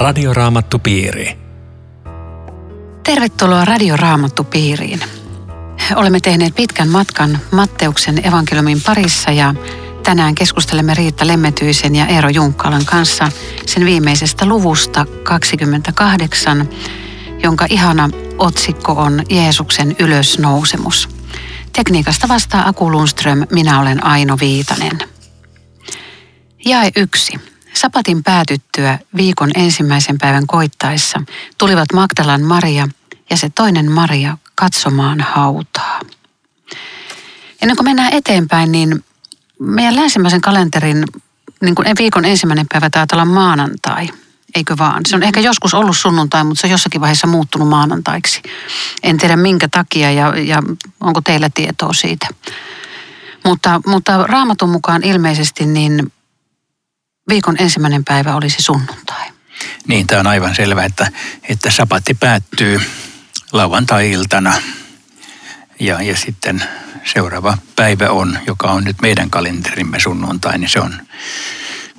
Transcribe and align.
Radioraamattupiiri. 0.00 1.38
Tervetuloa 3.02 3.64
Radioraamattupiiriin. 3.64 5.00
Olemme 5.96 6.20
tehneet 6.20 6.54
pitkän 6.54 6.88
matkan 6.88 7.38
Matteuksen 7.52 8.26
evankeliumin 8.26 8.80
parissa 8.86 9.30
ja 9.30 9.54
tänään 10.02 10.34
keskustelemme 10.34 10.94
Riitta 10.94 11.26
Lemmetyisen 11.26 11.94
ja 11.94 12.06
Eero 12.06 12.28
Junkkalan 12.28 12.84
kanssa 12.84 13.28
sen 13.66 13.84
viimeisestä 13.84 14.46
luvusta 14.46 15.06
28, 15.22 16.68
jonka 17.42 17.66
ihana 17.70 18.10
otsikko 18.38 18.92
on 18.92 19.22
Jeesuksen 19.30 19.96
ylösnousemus. 19.98 21.08
Tekniikasta 21.72 22.28
vastaa 22.28 22.68
Aku 22.68 22.92
Lundström, 22.92 23.46
minä 23.52 23.80
olen 23.80 24.04
Aino 24.04 24.36
Viitanen. 24.40 24.98
Jae 26.64 26.90
yksi. 26.96 27.49
Sapatin 27.74 28.22
päätyttyä 28.22 28.98
viikon 29.16 29.50
ensimmäisen 29.54 30.18
päivän 30.18 30.46
koittaessa 30.46 31.22
tulivat 31.58 31.92
Magdalan 31.92 32.42
Maria 32.42 32.88
ja 33.30 33.36
se 33.36 33.50
toinen 33.54 33.92
Maria 33.92 34.38
katsomaan 34.54 35.20
hautaa. 35.20 36.00
Ennen 37.62 37.76
kuin 37.76 37.84
mennään 37.84 38.12
eteenpäin, 38.12 38.72
niin 38.72 39.04
meidän 39.58 39.96
länsimäisen 39.96 40.40
kalenterin 40.40 41.04
niin 41.60 41.74
kuin 41.74 41.88
viikon 41.98 42.24
ensimmäinen 42.24 42.66
päivä 42.72 42.90
taitaa 42.90 43.16
olla 43.16 43.24
maanantai, 43.24 44.08
eikö 44.54 44.76
vaan? 44.78 45.02
Se 45.08 45.16
on 45.16 45.22
ehkä 45.22 45.40
joskus 45.40 45.74
ollut 45.74 45.96
sunnuntai, 45.96 46.44
mutta 46.44 46.60
se 46.60 46.66
on 46.66 46.70
jossakin 46.70 47.00
vaiheessa 47.00 47.26
muuttunut 47.26 47.68
maanantaiksi. 47.68 48.42
En 49.02 49.16
tiedä 49.16 49.36
minkä 49.36 49.68
takia 49.68 50.10
ja, 50.10 50.38
ja 50.38 50.62
onko 51.00 51.20
teillä 51.20 51.50
tietoa 51.54 51.92
siitä. 51.92 52.26
Mutta, 53.44 53.80
mutta 53.86 54.26
raamatun 54.26 54.70
mukaan 54.70 55.04
ilmeisesti 55.04 55.66
niin 55.66 56.12
viikon 57.30 57.56
ensimmäinen 57.58 58.04
päivä 58.04 58.34
olisi 58.34 58.62
sunnuntai. 58.62 59.26
Niin, 59.86 60.06
tämä 60.06 60.20
on 60.20 60.26
aivan 60.26 60.54
selvä, 60.54 60.84
että, 60.84 61.10
että 61.48 61.70
sapatti 61.70 62.14
päättyy 62.14 62.80
lauantai-iltana 63.52 64.54
ja, 65.80 66.02
ja 66.02 66.16
sitten 66.16 66.64
seuraava 67.04 67.58
päivä 67.76 68.10
on, 68.10 68.38
joka 68.46 68.70
on 68.70 68.84
nyt 68.84 68.96
meidän 69.02 69.30
kalenterimme 69.30 70.00
sunnuntai, 70.00 70.58
niin 70.58 70.70
se 70.70 70.80
on 70.80 71.02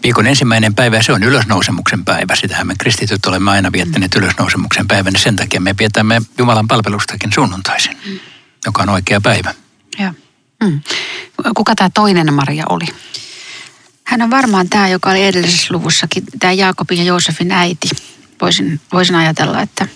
viikon 0.04 0.28
ensimmäinen 0.28 0.76
päivä 0.76 0.96
ja 0.96 1.04
se 1.04 1.14
on 1.14 1.24
ylösnousemuksen 1.24 2.06
päivä. 2.06 2.36
Sitähän 2.36 2.68
me 2.68 2.74
kristityt 2.80 3.26
olemme 3.26 3.52
aina 3.52 3.72
viettäneet 3.72 4.16
ylösnousemuksen 4.16 4.88
päivän 4.88 5.14
ja 5.14 5.20
sen 5.20 5.36
takia 5.36 5.62
me 5.62 5.76
vietämme 5.80 6.22
Jumalan 6.38 6.68
palvelustakin 6.68 7.34
sunnuntaisin, 7.34 7.98
mm. 8.06 8.20
joka 8.66 8.84
on 8.84 8.90
oikea 8.90 9.22
päivä. 9.22 9.54
Ja. 10.00 10.14
Mm. 10.64 10.82
Kuka 11.56 11.76
tämä 11.76 11.90
toinen 11.94 12.34
Maria 12.34 12.64
oli? 12.70 12.86
Hän 14.12 14.22
on 14.22 14.30
varmaan 14.30 14.70
tämä, 14.70 14.88
joka 14.88 15.10
oli 15.10 15.26
edellisessä 15.26 15.74
luvussakin, 15.74 16.24
tämä 16.40 16.54
Jaakobin 16.54 16.98
ja 16.98 17.04
Joosefin 17.04 17.52
äiti. 17.52 17.90
Voisin, 18.42 18.82
voisin 18.94 19.16
ajatella, 19.16 19.62
että 19.62 19.88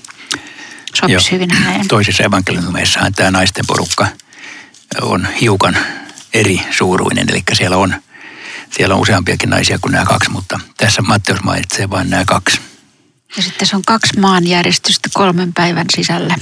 sopisi 0.94 1.12
Joo. 1.12 1.32
hyvin 1.32 1.52
häneen. 1.52 1.88
Toisissa 1.88 2.24
evankeliumeissahan 2.24 3.14
tämä 3.14 3.32
naisten 3.32 3.66
porukka 3.68 4.08
on 5.02 5.28
hiukan 5.42 5.78
eri 6.34 6.62
suuruinen, 6.78 7.30
eli 7.30 7.44
siellä 7.54 7.78
on, 7.78 7.96
siellä 8.72 8.96
on 8.96 9.02
useampiakin 9.02 9.50
naisia 9.50 9.80
kuin 9.80 9.92
nämä 9.92 10.06
kaksi, 10.06 10.30
mutta 10.30 10.60
tässä 10.78 11.02
Matteus 11.02 11.44
mainitsee 11.44 11.90
vain 11.90 12.10
nämä 12.10 12.26
kaksi. 12.26 12.62
Ja 13.38 13.44
sitten 13.44 13.68
se 13.68 13.76
on 13.76 13.86
kaksi 13.86 14.20
maanjärjestystä 14.20 15.10
kolmen 15.14 15.54
päivän 15.54 15.88
sisällä. 15.96 16.36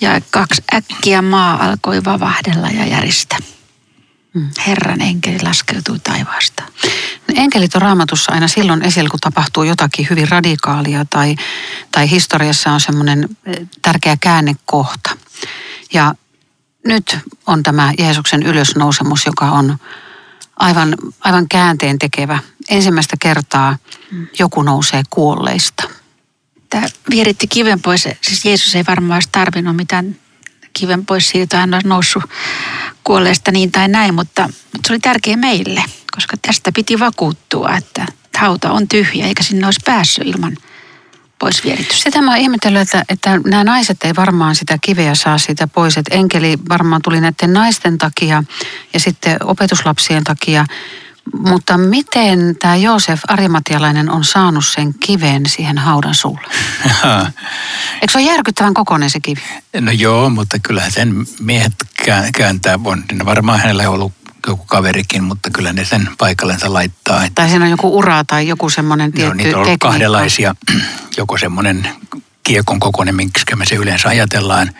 Ja 0.00 0.20
kaksi 0.30 0.62
äkkiä 0.74 1.22
maa 1.22 1.64
alkoi 1.64 2.04
vavahdella 2.04 2.68
ja 2.68 2.86
järistä. 2.86 3.36
Herran 4.66 5.00
enkeli 5.00 5.38
laskeutui 5.42 5.98
taivaasta. 5.98 6.62
Enkelit 7.34 7.74
on 7.74 7.82
raamatussa 7.82 8.32
aina 8.32 8.48
silloin 8.48 8.82
esillä, 8.82 9.10
kun 9.10 9.20
tapahtuu 9.20 9.62
jotakin 9.62 10.06
hyvin 10.10 10.28
radikaalia 10.28 11.04
tai, 11.04 11.36
tai 11.92 12.10
historiassa 12.10 12.72
on 12.72 12.80
semmoinen 12.80 13.28
eh, 13.46 13.56
tärkeä 13.82 14.16
käännekohta. 14.20 15.10
Ja 15.92 16.14
nyt 16.86 17.18
on 17.46 17.62
tämä 17.62 17.92
Jeesuksen 17.98 18.42
ylösnousemus, 18.42 19.26
joka 19.26 19.50
on 19.50 19.78
aivan, 20.56 20.94
aivan 21.20 21.48
käänteen 21.48 21.98
tekevä. 21.98 22.38
Ensimmäistä 22.68 23.16
kertaa 23.20 23.76
joku 24.38 24.62
nousee 24.62 25.02
kuolleista. 25.10 25.88
Tämä 26.70 26.86
vieritti 27.10 27.46
kiven 27.46 27.82
pois. 27.82 28.08
Siis 28.22 28.44
Jeesus 28.44 28.76
ei 28.76 28.84
varmaan 28.88 29.16
olisi 29.16 29.28
tarvinnut 29.32 29.76
mitään 29.76 30.16
kiven 30.72 31.06
pois 31.06 31.28
siitä, 31.28 31.58
hän 31.58 31.74
olisi 31.74 31.88
noussut 31.88 32.24
kuolleesta 33.06 33.52
niin 33.52 33.72
tai 33.72 33.88
näin, 33.88 34.14
mutta, 34.14 34.42
mutta 34.42 34.86
se 34.86 34.92
oli 34.92 35.00
tärkeä 35.00 35.36
meille, 35.36 35.84
koska 36.14 36.36
tästä 36.42 36.72
piti 36.72 36.98
vakuuttua, 36.98 37.76
että 37.76 38.06
hauta 38.36 38.70
on 38.72 38.88
tyhjä 38.88 39.26
eikä 39.26 39.42
sinne 39.42 39.66
olisi 39.66 39.80
päässyt 39.84 40.26
ilman 40.26 40.56
pois 41.38 41.64
vieritystä. 41.64 42.04
Sitä 42.04 42.22
mä 42.22 42.30
oon 42.30 42.40
ihmetellyt, 42.40 42.82
että, 42.82 43.04
että 43.08 43.40
nämä 43.46 43.64
naiset 43.64 44.04
ei 44.04 44.16
varmaan 44.16 44.54
sitä 44.54 44.78
kiveä 44.80 45.14
saa 45.14 45.38
siitä 45.38 45.66
pois. 45.66 45.96
Että 45.96 46.14
enkeli 46.14 46.58
varmaan 46.68 47.02
tuli 47.02 47.20
näiden 47.20 47.52
naisten 47.52 47.98
takia 47.98 48.44
ja 48.92 49.00
sitten 49.00 49.36
opetuslapsien 49.44 50.24
takia. 50.24 50.66
Mutta 51.32 51.78
miten 51.78 52.56
tämä 52.58 52.76
Joosef 52.76 53.20
Arimatialainen 53.28 54.10
on 54.10 54.24
saanut 54.24 54.66
sen 54.66 54.94
kiven 54.94 55.46
siihen 55.46 55.78
haudan 55.78 56.14
suulle? 56.14 56.48
Eikö 58.00 58.12
se 58.12 58.18
ole 58.18 58.26
järkyttävän 58.26 58.74
kokoinen 58.74 59.10
se 59.10 59.20
kivi? 59.20 59.42
No 59.80 59.92
joo, 59.92 60.30
mutta 60.30 60.58
kyllä 60.58 60.90
sen 60.90 61.26
miehet 61.40 61.72
kääntää. 62.36 62.78
On 62.84 63.04
varmaan 63.24 63.60
hänellä 63.60 63.90
ollut 63.90 64.12
joku 64.46 64.64
kaverikin, 64.64 65.24
mutta 65.24 65.50
kyllä 65.50 65.72
ne 65.72 65.84
sen 65.84 66.08
paikallensa 66.18 66.72
laittaa. 66.72 67.22
Tai 67.34 67.48
siinä 67.48 67.64
on 67.64 67.70
joku 67.70 67.98
ura 67.98 68.24
tai 68.24 68.48
joku 68.48 68.70
semmoinen 68.70 69.12
tietty 69.12 69.28
no, 69.28 69.34
niitä 69.34 69.56
on 69.56 69.62
tekniikka. 69.62 69.88
kahdenlaisia. 69.88 70.54
Joko 71.16 71.38
semmoinen 71.38 71.88
kiekon 72.42 72.80
kokoinen, 72.80 73.14
minkä 73.14 73.56
me 73.56 73.66
se 73.66 73.74
yleensä 73.74 74.08
ajatellaan, 74.08 74.70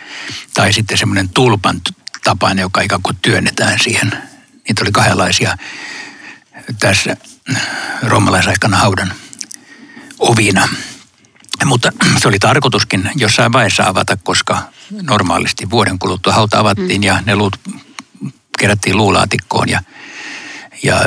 tai 0.53 0.73
sitten 0.73 0.97
semmoinen 0.97 1.29
tulpan 1.29 1.81
tapainen, 2.23 2.61
joka 2.61 2.81
ikään 2.81 3.01
kuin 3.01 3.17
työnnetään 3.21 3.79
siihen. 3.83 4.11
Niitä 4.67 4.81
oli 4.81 4.91
kahdenlaisia 4.91 5.57
tässä 6.79 7.17
romalaisaikana 8.01 8.77
haudan 8.77 9.13
ovina. 10.19 10.67
Mutta 11.65 11.91
se 12.17 12.27
oli 12.27 12.39
tarkoituskin 12.39 13.09
jossain 13.15 13.53
vaiheessa 13.53 13.83
avata, 13.83 14.17
koska 14.23 14.63
normaalisti 15.01 15.69
vuoden 15.69 15.99
kuluttua 15.99 16.33
hauta 16.33 16.59
avattiin 16.59 17.03
ja 17.03 17.21
ne 17.25 17.35
luut 17.35 17.59
kerättiin 18.59 18.97
luulaatikkoon 18.97 19.69
ja, 19.69 19.81
ja 20.83 20.99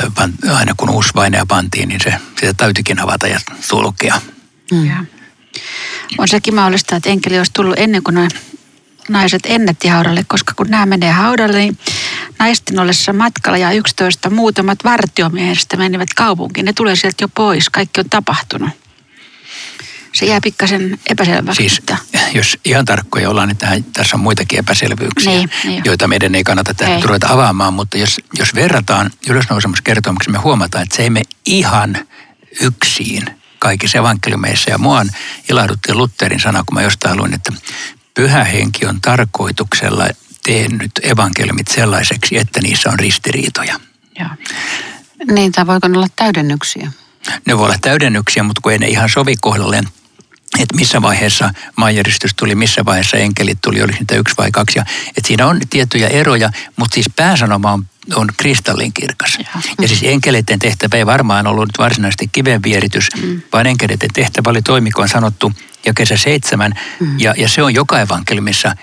aina 0.53 0.73
kun 0.77 0.89
uusi 0.89 1.11
vainea 1.15 1.45
pantiin, 1.45 1.89
niin 1.89 2.01
se, 2.01 2.13
sitä 2.39 2.53
täytyikin 2.53 2.99
avata 2.99 3.27
ja 3.27 3.39
sulkea. 3.61 4.21
Mm. 4.71 5.05
On 6.17 6.27
sekin 6.27 6.55
mahdollista, 6.55 6.95
että 6.95 7.09
enkeli 7.09 7.37
olisi 7.37 7.53
tullut 7.53 7.79
ennen 7.79 8.03
kuin 8.03 8.29
naiset 9.09 9.41
ennätti 9.45 9.87
haudalle, 9.87 10.23
koska 10.27 10.53
kun 10.55 10.67
nämä 10.69 10.85
menee 10.85 11.11
haudalle, 11.11 11.57
niin 11.57 11.77
naisten 12.39 12.79
ollessa 12.79 13.13
matkalla 13.13 13.57
ja 13.57 13.71
11 13.71 14.29
muutamat 14.29 14.79
vartiomiehistä 14.83 15.77
menivät 15.77 16.13
kaupunkiin. 16.15 16.65
Ne 16.65 16.73
tulee 16.73 16.95
sieltä 16.95 17.23
jo 17.23 17.27
pois, 17.27 17.69
kaikki 17.69 17.99
on 17.99 18.09
tapahtunut. 18.09 18.69
Se 20.13 20.25
jää 20.25 20.39
pikkasen 20.43 20.99
epäselväksi. 21.09 21.69
Siis 21.69 21.81
jos 22.33 22.57
ihan 22.65 22.85
tarkkoja 22.85 23.29
ollaan, 23.29 23.47
niin 23.47 23.57
tähän, 23.57 23.83
tässä 23.83 24.15
on 24.15 24.19
muitakin 24.19 24.59
epäselvyyksiä, 24.59 25.31
niin, 25.31 25.49
niin 25.63 25.81
joita 25.85 26.07
meidän 26.07 26.35
ei 26.35 26.43
kannata 26.43 26.73
tähän 26.73 27.03
ruveta 27.03 27.27
avaamaan. 27.29 27.73
Mutta 27.73 27.97
jos, 27.97 28.21
jos 28.33 28.55
verrataan 28.55 29.11
ylösnousemuskertomukseen, 29.29 30.31
me 30.31 30.37
huomataan, 30.37 30.83
että 30.83 30.95
se 30.95 31.03
ei 31.03 31.09
me 31.09 31.21
ihan 31.45 31.97
yksin 32.61 33.25
kaikissa 33.59 33.97
evankeliumeissa. 33.97 34.69
Ja 34.69 34.77
mua 34.77 35.05
ilahdutti 35.49 35.93
Lutherin 35.93 36.39
sana, 36.39 36.63
kun 36.63 36.73
mä 36.73 36.81
jostain 36.81 37.17
luin, 37.17 37.33
että 37.33 37.53
pyhä 38.13 38.43
henki 38.43 38.85
on 38.85 39.01
tarkoituksella 39.01 40.07
tehnyt 40.45 40.91
evankeliumit 41.03 41.67
sellaiseksi, 41.67 42.37
että 42.37 42.61
niissä 42.61 42.89
on 42.89 42.99
ristiriitoja. 42.99 43.79
Joo. 44.19 44.29
Niin, 45.31 45.51
tai 45.51 45.67
voiko 45.67 45.87
ne 45.87 45.97
olla 45.97 46.07
täydennyksiä? 46.15 46.91
Ne 47.45 47.57
voi 47.57 47.65
olla 47.65 47.77
täydennyksiä, 47.81 48.43
mutta 48.43 48.61
kun 48.61 48.71
ei 48.71 48.77
ne 48.77 48.87
ihan 48.87 49.09
sovi 49.09 49.35
kohdalleen, 49.41 49.87
että 50.59 50.75
missä 50.75 51.01
vaiheessa 51.01 51.53
maanjäristys 51.75 52.31
tuli, 52.35 52.55
missä 52.55 52.85
vaiheessa 52.85 53.17
enkelit 53.17 53.57
tuli, 53.61 53.81
olisi 53.81 53.99
niitä 53.99 54.15
yksi 54.15 54.35
vai 54.37 54.51
kaksi. 54.51 54.79
Ja, 54.79 54.85
että 55.07 55.27
siinä 55.27 55.47
on 55.47 55.59
tiettyjä 55.69 56.07
eroja, 56.07 56.49
mutta 56.75 56.93
siis 56.93 57.09
pääsanoma 57.15 57.71
on, 57.71 57.85
on 58.15 58.27
kristallinkirkas. 58.37 59.37
Ja, 59.39 59.61
ja 59.81 59.87
siis 59.87 60.03
enkeleiden 60.03 60.59
tehtävä 60.59 60.97
ei 60.97 61.05
varmaan 61.05 61.47
ollut 61.47 61.67
nyt 61.67 61.77
varsinaisesti 61.77 62.29
kivenvieritys, 62.31 63.07
mm. 63.21 63.41
vaan 63.53 63.67
enkeleiden 63.67 64.09
tehtävä 64.13 64.49
oli 64.49 64.61
toimikoon 64.61 65.09
sanottu 65.09 65.51
ja 65.85 65.93
kesä 65.93 66.17
seitsemän. 66.17 66.73
Mm. 66.99 67.19
Ja, 67.19 67.33
ja 67.37 67.49
se 67.49 67.63
on 67.63 67.73
joka 67.73 68.01
evankeliumissa 68.01 68.75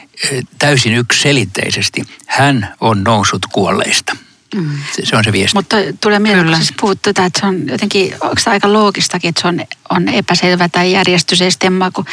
täysin 0.59 0.95
yksiselitteisesti. 0.95 2.03
Hän 2.27 2.75
on 2.81 3.05
noussut 3.05 3.47
kuolleista. 3.53 4.17
Mm. 4.55 4.79
Se, 4.97 5.07
se 5.07 5.17
on 5.17 5.25
se 5.25 5.33
viesti. 5.33 5.57
Mutta 5.57 5.77
tulee 6.01 6.19
mieleen, 6.19 6.47
kun 6.47 6.57
siis 6.57 6.75
puhut 6.81 7.03
tätä, 7.03 7.25
että 7.25 7.41
se 7.41 7.47
on 7.47 7.69
jotenkin, 7.69 8.15
onko 8.21 8.37
se 8.39 8.51
aika 8.51 8.73
loogistakin, 8.73 9.29
että 9.29 9.43
se 9.43 9.49
on, 9.49 9.61
on 9.91 10.09
epäselvä 10.09 10.69
tai 10.69 10.93
järjestys 10.93 11.43
ei 11.43 11.51
stemmaa, 11.51 11.91
kun 11.91 12.05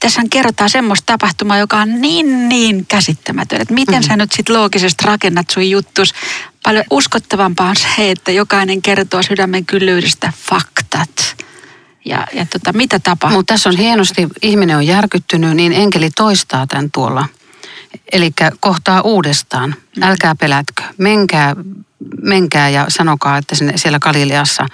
tässä 0.00 0.22
kerrotaan 0.30 0.70
semmoista 0.70 1.06
tapahtumaa, 1.06 1.58
joka 1.58 1.76
on 1.76 2.00
niin, 2.00 2.48
niin 2.48 2.86
käsittämätön, 2.86 3.60
että 3.60 3.74
miten 3.74 4.02
mm. 4.02 4.08
sä 4.08 4.16
nyt 4.16 4.32
sitten 4.32 4.56
loogisesti 4.56 5.04
rakennat 5.06 5.50
sun 5.50 5.70
juttus. 5.70 6.14
Paljon 6.62 6.84
uskottavampaa 6.90 7.68
on 7.68 7.76
se, 7.76 8.10
että 8.10 8.32
jokainen 8.32 8.82
kertoo 8.82 9.22
sydämen 9.22 9.66
kyllyydestä 9.66 10.32
faktat 10.48 11.36
Ja, 12.04 12.26
ja 12.32 12.46
tota, 12.46 12.72
mitä 12.72 12.98
tapahtuu? 12.98 13.38
Mutta 13.38 13.54
tässä 13.54 13.68
on 13.68 13.76
hienosti, 13.76 14.28
ihminen 14.42 14.76
on 14.76 14.86
järkyttynyt, 14.86 15.56
niin 15.56 15.72
enkeli 15.72 16.10
toistaa 16.10 16.66
tämän 16.66 16.90
tuolla. 16.90 17.26
Eli 18.12 18.32
kohtaa 18.60 19.00
uudestaan. 19.00 19.74
Mm. 19.96 20.02
Älkää 20.02 20.34
pelätkö. 20.34 20.82
Menkää, 20.98 21.56
menkää 22.22 22.68
ja 22.68 22.86
sanokaa, 22.88 23.38
että 23.38 23.54
sinne, 23.54 23.72
siellä 23.76 23.98
Galileassa 23.98 24.66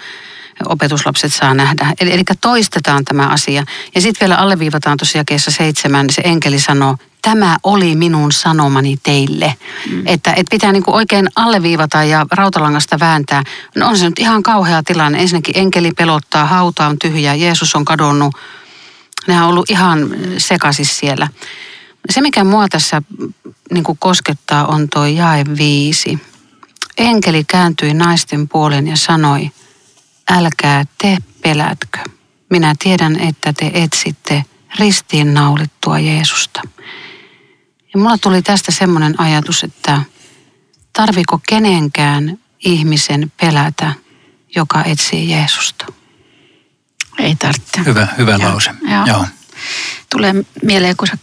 opetuslapset 0.65 1.35
saa 1.35 1.55
nähdä. 1.55 1.93
Eli, 2.01 2.13
eli 2.13 2.23
toistetaan 2.41 3.05
tämä 3.05 3.27
asia. 3.27 3.65
Ja 3.95 4.01
sitten 4.01 4.29
vielä 4.29 4.41
alleviivataan 4.41 4.97
tuossa 4.97 5.19
jakeessa 5.19 5.51
seitsemän, 5.51 6.11
se 6.11 6.23
enkeli 6.25 6.61
sanoo, 6.61 6.97
tämä 7.23 7.57
oli 7.63 7.97
minun 7.97 8.33
sanomani 8.33 8.97
teille. 9.03 9.55
Mm. 9.91 10.03
Että, 10.07 10.31
että 10.31 10.51
pitää 10.51 10.73
niinku 10.73 10.95
oikein 10.95 11.29
alleviivata 11.37 12.05
ja 12.05 12.27
rautalangasta 12.31 13.01
vääntää. 13.01 13.43
No 13.77 13.89
on 13.89 13.99
se 13.99 14.05
nyt 14.05 14.19
ihan 14.19 14.43
kauhea 14.43 14.83
tilanne. 14.83 15.21
Ensinnäkin 15.21 15.59
enkeli 15.59 15.91
pelottaa, 15.93 16.47
hauta 16.47 16.87
on 16.87 16.99
tyhjä, 16.99 17.35
Jeesus 17.35 17.75
on 17.75 17.85
kadonnut. 17.85 18.35
Nämä 19.27 19.43
on 19.43 19.49
ollut 19.49 19.71
ihan 19.71 20.11
sekasis 20.39 20.99
siellä. 20.99 21.29
Se, 22.11 22.21
mikä 22.21 22.45
mua 22.45 22.69
tässä 22.69 23.03
niin 23.73 23.85
koskettaa, 23.99 24.67
on 24.67 24.89
tuo 24.93 25.07
jae 25.07 25.45
viisi. 25.59 26.19
Enkeli 26.99 27.45
kääntyi 27.45 27.95
naisten 27.95 28.49
puolen 28.49 28.87
ja 28.89 28.97
sanoi, 28.97 29.51
älkää 30.31 30.85
te 30.99 31.19
pelätkö. 31.43 31.99
Minä 32.51 32.75
tiedän, 32.79 33.21
että 33.21 33.53
te 33.53 33.71
etsitte 33.75 34.45
ristiin 34.79 35.35
naulittua 35.35 35.99
Jeesusta. 35.99 36.61
Ja 37.95 38.01
mulla 38.01 38.19
tuli 38.19 38.43
tästä 38.43 38.73
semmoinen 38.73 39.21
ajatus, 39.21 39.65
että 39.65 40.03
tarviko 40.93 41.41
kenenkään 41.49 42.39
ihmisen 42.65 43.33
pelätä, 43.41 43.93
joka 44.57 44.85
etsii 44.85 45.31
Jeesusta? 45.31 45.87
Ei 47.19 47.37
tarvitse. 47.37 47.85
Hyvä, 47.85 48.09
hyvä 48.19 48.39
lause. 48.39 48.71
Joo. 48.91 49.07
Joo. 49.07 49.27
Tulee 50.11 50.35
mieleen, 50.63 50.97
kun 50.97 51.09
sä 51.09 51.19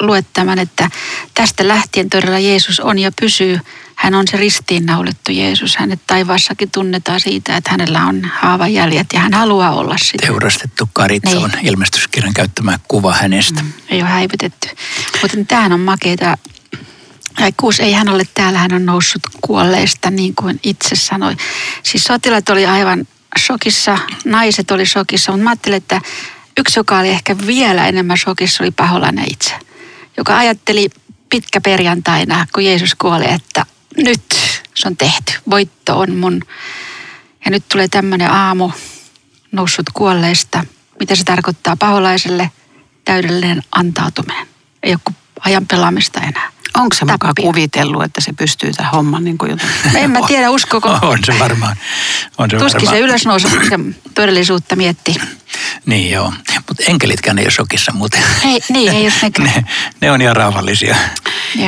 luet 0.00 0.26
tämän, 0.32 0.58
että 0.58 0.90
tästä 1.34 1.68
lähtien 1.68 2.10
todella 2.10 2.38
Jeesus 2.38 2.80
on 2.80 2.98
ja 2.98 3.12
pysyy. 3.20 3.60
Hän 3.94 4.14
on 4.14 4.28
se 4.28 4.36
ristiinnaulittu 4.36 5.32
Jeesus. 5.32 5.76
Hänet 5.76 6.00
taivaassakin 6.06 6.70
tunnetaan 6.70 7.20
siitä, 7.20 7.56
että 7.56 7.70
hänellä 7.70 8.06
on 8.06 8.24
haavajäljet 8.24 9.06
ja 9.12 9.20
hän 9.20 9.34
haluaa 9.34 9.70
olla 9.70 9.96
sitä. 9.98 10.26
Teurastettu 10.26 10.88
karitsa 10.92 11.34
niin. 11.34 11.44
on 11.44 11.50
ilmestyskirjan 11.62 12.34
käyttämä 12.34 12.78
kuva 12.88 13.12
hänestä. 13.12 13.62
Mm, 13.62 13.72
ei 13.88 14.00
ole 14.00 14.08
häivytetty. 14.08 14.68
Mutta 15.22 15.36
tämähän 15.48 15.72
on 15.72 15.80
makeita. 15.80 16.38
Kuus 17.56 17.80
ei 17.80 17.92
hän 17.92 18.08
ole 18.08 18.22
täällä, 18.34 18.58
hän 18.58 18.74
on 18.74 18.86
noussut 18.86 19.22
kuolleista, 19.40 20.10
niin 20.10 20.34
kuin 20.34 20.60
itse 20.62 20.96
sanoi. 20.96 21.36
Siis 21.82 22.04
sotilaat 22.04 22.48
oli 22.48 22.66
aivan 22.66 23.06
shokissa, 23.38 23.98
naiset 24.24 24.70
oli 24.70 24.86
shokissa, 24.86 25.32
mutta 25.32 25.44
mä 25.44 25.50
ajattelin, 25.50 25.76
että 25.76 26.00
yksi, 26.58 26.78
joka 26.78 26.98
oli 26.98 27.08
ehkä 27.08 27.36
vielä 27.46 27.88
enemmän 27.88 28.18
shokissa, 28.18 28.64
oli 28.64 28.70
paholainen 28.70 29.24
itse, 29.32 29.54
joka 30.16 30.38
ajatteli 30.38 30.90
pitkä 31.28 31.60
perjantaina, 31.60 32.46
kun 32.54 32.64
Jeesus 32.64 32.94
kuoli, 32.94 33.32
että 33.32 33.66
nyt 33.96 34.22
se 34.74 34.88
on 34.88 34.96
tehty, 34.96 35.32
voitto 35.50 35.98
on 35.98 36.14
mun. 36.14 36.42
Ja 37.44 37.50
nyt 37.50 37.68
tulee 37.68 37.88
tämmöinen 37.88 38.30
aamu 38.30 38.70
noussut 39.52 39.86
kuolleista. 39.94 40.64
Mitä 41.00 41.14
se 41.16 41.24
tarkoittaa 41.24 41.76
paholaiselle? 41.76 42.50
Täydellinen 43.04 43.62
antautuminen. 43.72 44.46
Ei 44.82 44.92
ole 44.92 45.14
ajan 45.40 45.66
pelaamista 45.66 46.20
enää. 46.20 46.55
Onko 46.76 46.96
se 46.96 47.04
mukaan 47.04 47.34
kuvitellut, 47.40 48.02
että 48.02 48.20
se 48.20 48.32
pystyy 48.32 48.72
tämän 48.72 48.92
homman 48.92 49.24
niin 49.24 49.38
kuin 49.38 49.50
jotain? 49.50 49.70
En 50.04 50.10
mä 50.10 50.18
tiedä, 50.26 50.50
uskoko. 50.50 50.98
On 51.02 51.18
se 51.24 51.38
varmaan. 51.38 51.76
On 52.38 52.50
se 52.50 52.56
Tuskin 52.56 52.80
varmaan. 52.80 52.96
se 52.96 53.00
ylösnousemuksen 53.00 53.96
todellisuutta 54.14 54.76
mietti. 54.76 55.14
Niin 55.86 56.10
joo, 56.10 56.32
mutta 56.68 56.82
enkelitkään 56.86 57.38
ei 57.38 57.44
ole 57.44 57.50
shokissa 57.50 57.92
muuten. 57.92 58.22
Ei, 58.44 58.60
niin, 58.68 58.92
ei 58.92 59.02
ole 59.02 59.44
ne, 59.54 59.64
ne 60.00 60.10
on 60.10 60.22
ihan 60.22 60.36
rauhallisia. 60.36 60.96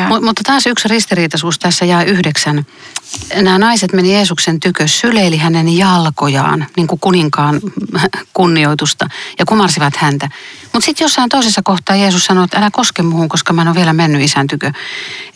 Mut, 0.09 0.23
mutta 0.23 0.43
taas 0.47 0.67
yksi 0.67 0.89
ristiriitaisuus 0.89 1.59
tässä 1.59 1.85
jää 1.85 2.03
yhdeksän. 2.03 2.67
Nämä 3.35 3.59
naiset 3.59 3.93
meni 3.93 4.13
Jeesuksen 4.13 4.61
tykö, 4.61 4.89
syleili 4.89 5.37
hänen 5.37 5.77
jalkojaan, 5.77 6.67
niin 6.77 6.87
kuin 6.87 7.01
kuninkaan 7.01 7.61
kunnioitusta, 8.35 9.09
ja 9.39 9.45
kumarsivat 9.47 9.97
häntä. 9.97 10.29
Mutta 10.73 10.87
sitten 10.87 11.05
jossain 11.05 11.29
toisessa 11.29 11.61
kohtaa 11.65 11.97
Jeesus 11.97 12.25
sanoi, 12.25 12.45
että 12.45 12.59
älä 12.59 12.71
koske 12.71 13.03
muuhun, 13.03 13.29
koska 13.29 13.53
mä 13.53 13.63
en 13.63 13.69
ole 13.69 13.77
vielä 13.77 13.93
mennyt 13.93 14.23
isän 14.23 14.47
tykö. 14.47 14.73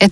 Et 0.01 0.11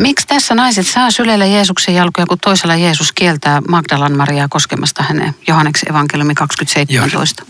miksi 0.00 0.26
tässä 0.26 0.54
naiset 0.54 0.86
saa 0.86 1.10
syleillä 1.10 1.46
Jeesuksen 1.46 1.94
jalkoja, 1.94 2.26
kun 2.26 2.38
toisella 2.38 2.74
Jeesus 2.74 3.12
kieltää 3.12 3.62
Magdalan 3.68 4.16
Mariaa 4.16 4.48
koskemasta 4.48 5.02
hänen 5.02 5.34
Johanneksen 5.48 5.90
evankeliumi 5.90 6.34
2017? 6.34 7.42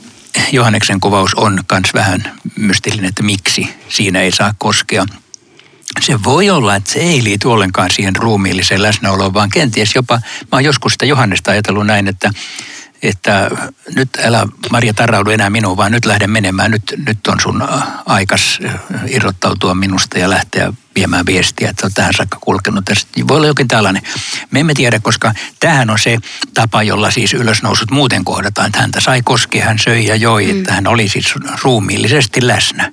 Johanneksen 0.52 1.00
kuvaus 1.00 1.34
on 1.34 1.52
myös 1.72 1.94
vähän 1.94 2.32
mystillinen, 2.56 3.08
että 3.08 3.22
miksi 3.22 3.69
siinä 3.88 4.20
ei 4.20 4.32
saa 4.32 4.54
koskea. 4.58 5.06
Se 6.00 6.25
voi 6.25 6.50
olla, 6.50 6.75
että 6.75 6.93
se 6.93 6.98
ei 6.98 7.25
liity 7.25 7.48
ollenkaan 7.48 7.90
siihen 7.90 8.16
ruumiilliseen 8.16 8.82
läsnäoloon, 8.82 9.34
vaan 9.34 9.50
kenties 9.50 9.94
jopa, 9.94 10.14
mä 10.40 10.48
oon 10.52 10.64
joskus 10.64 10.93
sitä 10.93 11.06
Johannesta 11.06 11.50
ajatellut 11.50 11.87
näin, 11.87 12.08
että 12.08 12.31
että 13.02 13.50
nyt 13.94 14.08
älä 14.25 14.46
Maria 14.70 14.94
tarraudu 14.94 15.31
enää 15.31 15.50
minuun, 15.50 15.76
vaan 15.76 15.93
nyt 15.93 16.04
lähden 16.04 16.31
menemään. 16.31 16.70
Nyt, 16.70 16.94
nyt 17.06 17.26
on 17.26 17.40
sun 17.40 17.69
aikas 18.06 18.58
irrottautua 19.06 19.75
minusta 19.75 20.19
ja 20.19 20.31
lähteä 20.31 20.72
viemään 20.94 21.26
viestiä, 21.26 21.70
että 21.70 21.87
on 21.87 21.93
tähän 21.94 22.14
saakka 22.16 22.38
kulkenut. 22.40 22.84
Tästä 22.84 23.10
voi 23.28 23.37
olla 23.37 23.46
jokin 23.46 23.69
tällainen. 23.69 24.02
Me 24.50 24.60
emme 24.60 24.75
tiedä, 24.75 25.00
koska 25.00 25.32
tähän 25.60 25.90
on 25.90 25.98
se 25.98 26.19
tapa, 26.54 26.82
jolla 26.82 27.10
siis 27.10 27.32
ylösnousut 27.34 27.90
muuten 27.90 28.25
kohdataan. 28.25 28.66
Että 28.66 28.81
häntä 28.81 29.00
sai 29.00 29.22
koskea, 29.22 29.64
hän 29.64 29.78
söi 29.78 30.06
ja 30.06 30.16
joi, 30.16 30.52
mm. 30.52 30.58
että 30.58 30.72
hän 30.72 30.87
oli 30.87 31.08
siis 31.08 31.34
ruumiillisesti 31.62 32.46
läsnä. 32.46 32.93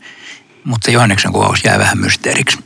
Mutta 0.64 0.92
Johanneksen 0.92 1.32
kuvaus 1.32 1.64
jää 1.64 1.80
vähän 1.80 1.98
mysteeriksi. 1.98 2.58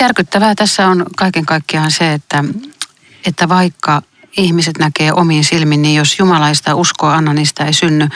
Järkyttävää 0.00 0.54
tässä 0.54 0.88
on 0.88 1.06
kaiken 1.16 1.46
kaikkiaan 1.46 1.90
se, 1.90 2.12
että, 2.12 2.44
että 3.26 3.48
vaikka 3.48 4.02
ihmiset 4.36 4.78
näkee 4.78 5.12
omiin 5.12 5.44
silmin, 5.44 5.82
niin 5.82 5.94
jos 5.94 6.18
jumalaista 6.18 6.74
uskoa 6.74 7.14
anna, 7.14 7.34
niistä 7.34 7.64
ei 7.64 7.72
synny. 7.72 8.08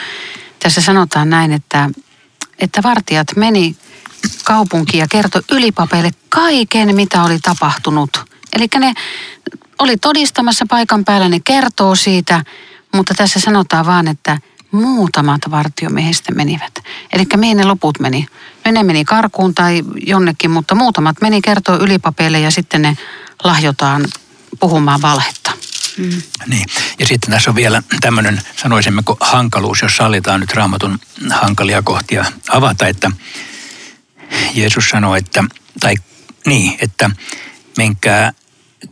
Tässä 0.58 0.80
sanotaan 0.80 1.30
näin, 1.30 1.52
että, 1.52 1.90
että 2.58 2.82
vartijat 2.82 3.26
meni 3.36 3.76
kaupunkiin 4.44 5.00
ja 5.00 5.06
kertoi 5.10 5.42
ylipapeille 5.52 6.10
kaiken, 6.28 6.96
mitä 6.96 7.22
oli 7.22 7.38
tapahtunut. 7.38 8.24
Eli 8.52 8.66
ne 8.78 8.94
oli 9.78 9.96
todistamassa 9.96 10.66
paikan 10.68 11.04
päällä, 11.04 11.28
ne 11.28 11.40
kertoo 11.44 11.94
siitä, 11.94 12.44
mutta 12.94 13.14
tässä 13.14 13.40
sanotaan 13.40 13.86
vaan, 13.86 14.08
että 14.08 14.38
muutamat 14.70 15.40
vartiomiehistä 15.50 16.32
menivät. 16.32 16.72
Eli 17.12 17.26
mihin 17.36 17.56
ne 17.56 17.64
loput 17.64 18.00
meni? 18.00 18.26
Ne 18.72 18.82
meni 18.82 19.04
karkuun 19.04 19.54
tai 19.54 19.82
jonnekin, 20.06 20.50
mutta 20.50 20.74
muutamat 20.74 21.16
meni 21.20 21.40
kertoo 21.40 21.76
ylipapeille 21.76 22.40
ja 22.40 22.50
sitten 22.50 22.82
ne 22.82 22.98
lahjotaan 23.44 24.04
puhumaan 24.60 25.02
valhetta. 25.02 25.52
Mm. 25.96 26.22
Niin. 26.46 26.66
Ja 26.98 27.06
sitten 27.06 27.30
tässä 27.30 27.50
on 27.50 27.56
vielä 27.56 27.82
tämmöinen, 28.00 28.42
sanoisimmeko, 28.56 29.16
hankaluus, 29.20 29.82
jos 29.82 29.96
sallitaan 29.96 30.40
nyt 30.40 30.52
raamatun 30.52 30.98
hankalia 31.30 31.82
kohtia 31.82 32.24
avata, 32.48 32.86
että 32.86 33.10
Jeesus 34.54 34.88
sanoi, 34.88 35.18
että, 35.18 35.44
tai 35.80 35.94
niin, 36.46 36.76
että 36.80 37.10
menkää 37.76 38.32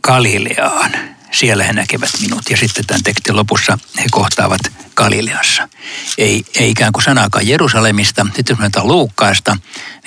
Galileaan, 0.01 0.91
siellä 1.31 1.63
he 1.63 1.73
näkevät 1.73 2.09
minut. 2.21 2.49
Ja 2.49 2.57
sitten 2.57 2.85
tämän 2.85 3.03
tekstin 3.03 3.35
lopussa 3.35 3.77
he 3.97 4.05
kohtaavat 4.11 4.61
Galileassa. 4.95 5.69
Ei, 6.17 6.45
ei 6.55 6.69
ikään 6.69 6.93
kuin 6.93 7.03
sanaakaan 7.03 7.47
Jerusalemista. 7.47 8.25
Sitten 8.35 8.57
jos 8.59 8.59
me 8.59 8.81
Luukkaasta, 8.83 9.57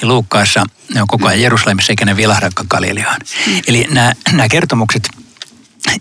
niin 0.00 0.08
Luukkaassa 0.08 0.64
ne 0.94 1.02
on 1.02 1.08
koko 1.08 1.28
ajan 1.28 1.42
Jerusalemissa 1.42 1.92
eikä 1.92 2.04
ne 2.04 2.16
vilahdakaan 2.16 2.66
Galileaan. 2.70 3.20
Mm. 3.46 3.62
Eli 3.66 3.86
nämä, 3.90 4.12
nämä 4.32 4.48
kertomukset 4.48 5.08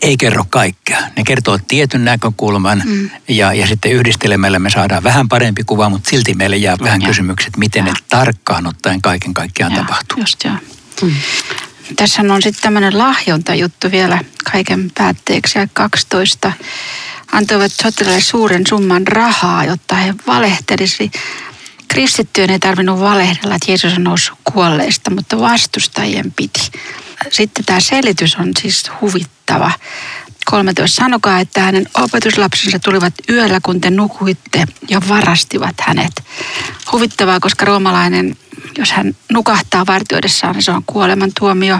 ei 0.01 0.17
kerro 0.17 0.45
kaikkea. 0.49 0.99
Ne 1.17 1.23
kertoo 1.23 1.59
tietyn 1.67 2.05
näkökulman 2.05 2.81
mm. 2.85 3.09
ja, 3.27 3.53
ja 3.53 3.67
sitten 3.67 3.91
yhdistelemällä 3.91 4.59
me 4.59 4.69
saadaan 4.69 5.03
vähän 5.03 5.29
parempi 5.29 5.63
kuva, 5.63 5.89
mutta 5.89 6.09
silti 6.09 6.33
meille 6.33 6.57
jää 6.57 6.75
vähän 6.81 7.01
ja. 7.01 7.07
kysymykset, 7.07 7.57
miten 7.57 7.85
ja. 7.85 7.93
ne 7.93 7.99
tarkkaan 8.09 8.67
ottaen 8.67 9.01
kaiken 9.01 9.33
kaikkiaan 9.33 9.71
ja, 9.71 9.77
tapahtuu. 9.77 10.19
Just 10.19 10.43
joo. 10.43 10.55
Mm. 11.01 11.11
Tässä 11.95 12.21
on 12.21 12.41
sitten 12.41 12.61
tämmöinen 12.61 12.97
lahjontajuttu 12.97 13.91
vielä 13.91 14.19
kaiken 14.51 14.91
päätteeksi 14.97 15.59
ja 15.59 15.67
12 15.73 16.51
antoivat 17.31 17.71
sotilaille 17.71 18.21
suuren 18.21 18.67
summan 18.67 19.07
rahaa, 19.07 19.65
jotta 19.65 19.95
he 19.95 20.13
valehtelisi. 20.27 21.11
Kristittyön 21.87 22.49
ei 22.49 22.59
tarvinnut 22.59 22.99
valehdella, 22.99 23.55
että 23.55 23.71
Jeesus 23.71 23.93
on 23.93 24.03
noussut 24.03 24.37
kuolleista, 24.53 25.11
mutta 25.11 25.39
vastustajien 25.39 26.31
piti. 26.31 26.71
Sitten 27.31 27.65
tämä 27.65 27.79
selitys 27.79 28.35
on 28.35 28.51
siis 28.61 28.91
huvittava. 29.01 29.71
13. 30.45 30.95
Sanokaa, 30.95 31.39
että 31.39 31.61
hänen 31.61 31.89
opetuslapsensa 31.93 32.79
tulivat 32.79 33.13
yöllä, 33.29 33.59
kun 33.63 33.81
te 33.81 33.89
nukuitte 33.89 34.65
ja 34.89 35.01
varastivat 35.09 35.75
hänet. 35.79 36.23
Huvittavaa, 36.91 37.39
koska 37.39 37.65
roomalainen, 37.65 38.35
jos 38.77 38.91
hän 38.91 39.15
nukahtaa 39.31 39.85
vartioidessaan, 39.85 40.55
niin 40.55 40.63
se 40.63 40.71
on 40.71 40.83
kuolemantuomio. 40.85 41.79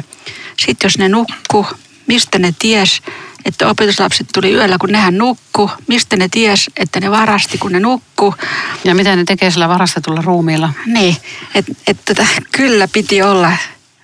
Sitten 0.58 0.86
jos 0.86 0.98
ne 0.98 1.10
nukku, 1.10 1.68
mistä 2.08 2.40
ne 2.40 2.54
ties, 2.60 3.02
että 3.46 3.68
opetuslapset 3.68 4.28
tuli 4.34 4.54
yöllä, 4.54 4.78
kun 4.78 4.92
nehän 4.92 5.18
nukku. 5.18 5.72
Mistä 5.88 6.16
ne 6.16 6.30
ties, 6.30 6.72
että 6.78 7.00
ne 7.00 7.12
varasti, 7.12 7.58
kun 7.58 7.72
ne 7.72 7.80
nukku. 7.80 8.36
Ja 8.84 8.96
mitä 8.96 9.16
ne 9.16 9.24
tekee 9.24 9.52
sillä 9.52 9.70
varastetulla 9.70 10.22
ruumiilla? 10.22 10.74
Niin, 10.86 11.18
että 11.56 11.72
et, 11.88 11.98
tota, 12.06 12.26
kyllä 12.52 12.88
piti 12.88 13.22
olla 13.22 13.52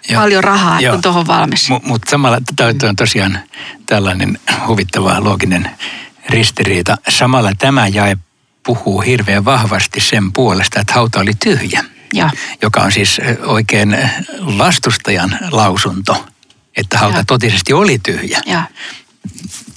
Joo. 0.10 0.22
paljon 0.22 0.44
rahaa, 0.44 0.82
Joo. 0.82 0.94
kun 0.94 1.02
tuohon 1.02 1.28
valmis. 1.28 1.70
M- 1.70 1.74
Mutta 1.84 2.12
samalla 2.12 2.38
tämä 2.56 2.70
on 2.90 2.96
tosiaan 2.96 3.40
tällainen 3.86 4.40
huvittava 4.68 5.24
looginen 5.24 5.72
ristiriita. 6.30 6.98
Samalla 7.10 7.52
tämä 7.58 7.88
jae 7.88 8.18
puhuu 8.64 9.02
hirveän 9.02 9.46
vahvasti 9.46 10.00
sen 10.00 10.32
puolesta, 10.32 10.80
että 10.80 10.94
hauta 10.94 11.20
oli 11.20 11.32
tyhjä. 11.44 11.84
Ja. 12.14 12.30
Joka 12.62 12.82
on 12.82 12.92
siis 12.92 13.22
oikein 13.46 13.98
vastustajan 14.58 15.38
lausunto, 15.52 16.26
että 16.78 16.98
hauta 16.98 17.18
ja. 17.18 17.24
totisesti 17.26 17.74
oli 17.74 18.00
tyhjä. 18.00 18.42
Ja. 18.46 18.64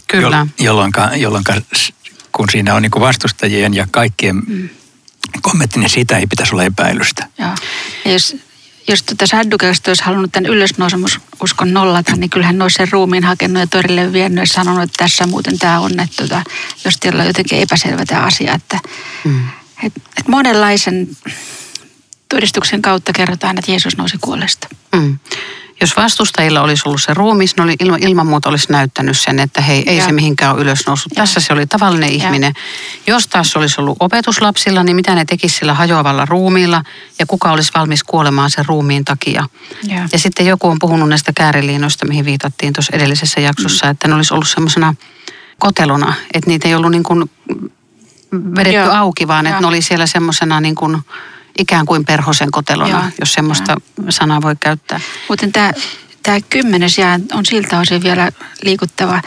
Kyllä. 0.09 0.47
Jolloin, 0.59 0.93
jolloin 1.16 1.45
kun 2.33 2.50
siinä 2.50 2.75
on 2.75 2.83
niin 2.83 2.93
vastustajien 3.00 3.75
ja 3.75 3.87
kaikkien 3.90 4.37
mm. 4.37 4.69
kommentti, 5.43 5.78
niin 5.78 5.90
siitä 5.90 6.19
ei 6.19 6.26
pitäisi 6.26 6.54
olla 6.54 6.64
epäilystä. 6.64 7.28
Ja. 7.38 7.54
Ja 8.04 8.12
jos 8.12 8.37
jos 8.88 9.02
tuota 9.02 9.26
Saddukeista 9.26 9.90
olisi 9.90 10.04
halunnut 10.04 10.32
tämän 10.32 10.50
ylösnousemususkon 10.50 11.72
nollata, 11.72 12.16
niin 12.16 12.30
kyllähän 12.30 12.58
ne 12.58 12.64
olisi 12.64 12.74
sen 12.74 12.92
ruumiin 12.92 13.24
hakenut 13.24 13.60
ja 13.60 13.66
torille 13.66 14.12
vienyt 14.12 14.38
ja 14.38 14.46
sanonut, 14.46 14.82
että 14.82 14.96
tässä 14.96 15.26
muuten 15.26 15.58
tämä 15.58 15.80
on, 15.80 16.00
että 16.00 16.16
tuota, 16.16 16.42
jos 16.84 16.96
teillä 16.96 17.20
on 17.20 17.26
jotenkin 17.26 17.58
epäselvä 17.58 18.06
tämä 18.06 18.20
asia. 18.20 18.54
Että, 18.54 18.78
mm. 19.24 19.48
et, 19.82 19.92
et 20.18 20.28
monenlaisen 20.28 21.08
todistuksen 22.28 22.82
kautta 22.82 23.12
kerrotaan, 23.12 23.58
että 23.58 23.70
Jeesus 23.70 23.96
nousi 23.96 24.18
kuolesta. 24.20 24.68
Mm 24.96 25.18
jos 25.81 25.97
vastustajilla 25.97 26.61
olisi 26.61 26.83
ollut 26.87 27.02
se 27.02 27.14
ruumis, 27.14 27.57
ne 27.57 27.62
oli 27.62 27.76
ilman, 27.81 28.02
ilman 28.02 28.26
muuta 28.26 28.49
olisi 28.49 28.73
näyttänyt 28.73 29.19
sen, 29.19 29.38
että 29.38 29.61
hei, 29.61 29.83
ei 29.87 29.97
ja. 29.97 30.04
se 30.04 30.12
mihinkään 30.12 30.54
ole 30.54 30.62
ylös 30.62 30.87
noussut. 30.87 31.12
Ja. 31.12 31.16
Tässä 31.16 31.40
se 31.40 31.52
oli 31.52 31.66
tavallinen 31.66 32.09
ja. 32.09 32.14
ihminen. 32.14 32.52
Jos 33.07 33.26
taas 33.28 33.57
olisi 33.57 33.81
ollut 33.81 33.97
opetuslapsilla, 34.00 34.83
niin 34.83 34.97
mitä 34.97 35.14
ne 35.14 35.25
tekisi 35.25 35.57
sillä 35.57 35.75
hajoavalla 35.75 36.25
ruumiilla 36.25 36.83
ja 37.19 37.26
kuka 37.26 37.52
olisi 37.52 37.73
valmis 37.75 38.04
kuolemaan 38.04 38.50
sen 38.50 38.66
ruumiin 38.66 39.04
takia. 39.04 39.49
Ja, 39.83 40.09
ja 40.12 40.19
sitten 40.19 40.47
joku 40.47 40.69
on 40.69 40.78
puhunut 40.78 41.09
näistä 41.09 41.33
kääriliinoista, 41.33 42.07
mihin 42.07 42.25
viitattiin 42.25 42.73
tuossa 42.73 42.97
edellisessä 42.97 43.40
jaksossa, 43.40 43.87
mm. 43.87 43.90
että 43.90 44.09
ne 44.09 44.14
olisi 44.14 44.35
ollut 44.35 44.49
semmoisena 44.49 44.95
kotelona, 45.59 46.14
että 46.35 46.50
niitä 46.50 46.69
ei 46.69 46.75
ollut 46.75 46.90
niin 46.90 47.02
kuin 47.02 47.31
vedetty 48.57 48.78
Joo. 48.78 48.93
auki, 48.93 49.28
vaan 49.28 49.47
että 49.47 49.61
ne 49.61 49.66
oli 49.66 49.83
siellä 49.83 50.07
semmoisena 50.07 50.61
niin 50.61 50.75
kuin 50.75 50.99
ikään 51.58 51.87
kuin 51.87 52.04
perhosen 52.04 52.50
kotelona, 52.50 52.90
Joo. 52.90 53.02
jos 53.20 53.32
semmoista 53.32 53.76
Joo. 53.99 54.11
sanaa 54.11 54.42
voi 54.42 54.56
käyttää. 54.61 55.00
Mutta 55.28 55.46
tämä, 55.52 55.73
tämä 56.23 56.38
kymmenes 56.50 56.99
jää 56.99 57.20
on 57.32 57.46
siltä 57.46 57.78
osin 57.78 58.02
vielä 58.02 58.30
liikuttava. 58.62 59.20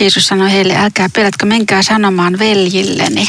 Jeesus 0.00 0.26
sanoi 0.26 0.52
heille, 0.52 0.76
älkää 0.76 1.08
pelätkö, 1.08 1.46
menkää 1.46 1.82
sanomaan 1.82 2.38
veljilleni. 2.38 3.28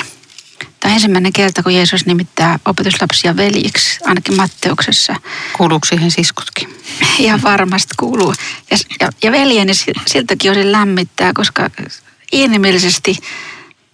Tämä 0.79 0.91
on 0.91 0.93
ensimmäinen 0.93 1.33
kerta, 1.33 1.63
kun 1.63 1.73
Jeesus 1.73 2.05
nimittää 2.05 2.59
opetuslapsia 2.65 3.37
veljiksi, 3.37 3.99
ainakin 4.05 4.35
Matteuksessa. 4.35 5.15
Kuuluuko 5.57 5.85
siihen 5.85 6.11
siskutkin? 6.11 6.77
Ja 7.19 7.39
varmasti 7.43 7.93
kuuluu. 7.97 8.33
Ja, 8.71 8.77
ja, 9.01 9.09
ja 9.23 9.31
veljeni 9.31 9.73
siltäkin 10.07 10.51
osin 10.51 10.71
lämmittää, 10.71 11.31
koska 11.33 11.69
inhimillisesti 12.31 13.17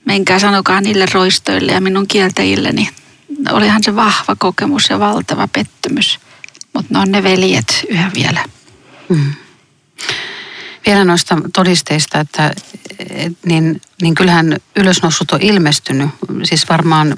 menkää 0.05 0.39
sanokaa 0.39 0.81
niille 0.81 1.05
roistoille 1.13 1.71
ja 1.71 1.81
minun 1.81 2.07
kieltäjilleni 2.07 2.89
olihan 3.51 3.83
se 3.83 3.95
vahva 3.95 4.35
kokemus 4.37 4.89
ja 4.89 4.99
valtava 4.99 5.47
pettymys. 5.47 6.19
Mutta 6.73 6.93
ne 6.93 6.99
on 6.99 7.11
ne 7.11 7.23
veljet 7.23 7.85
yhä 7.89 8.11
vielä. 8.15 8.45
Mm. 9.09 9.33
Vielä 10.85 11.03
noista 11.03 11.37
todisteista, 11.53 12.19
että 12.19 12.53
niin, 13.45 13.81
niin 14.01 14.15
kyllähän 14.15 14.57
ylösnousut 14.75 15.31
on 15.31 15.41
ilmestynyt. 15.41 16.09
Siis 16.43 16.69
varmaan, 16.69 17.17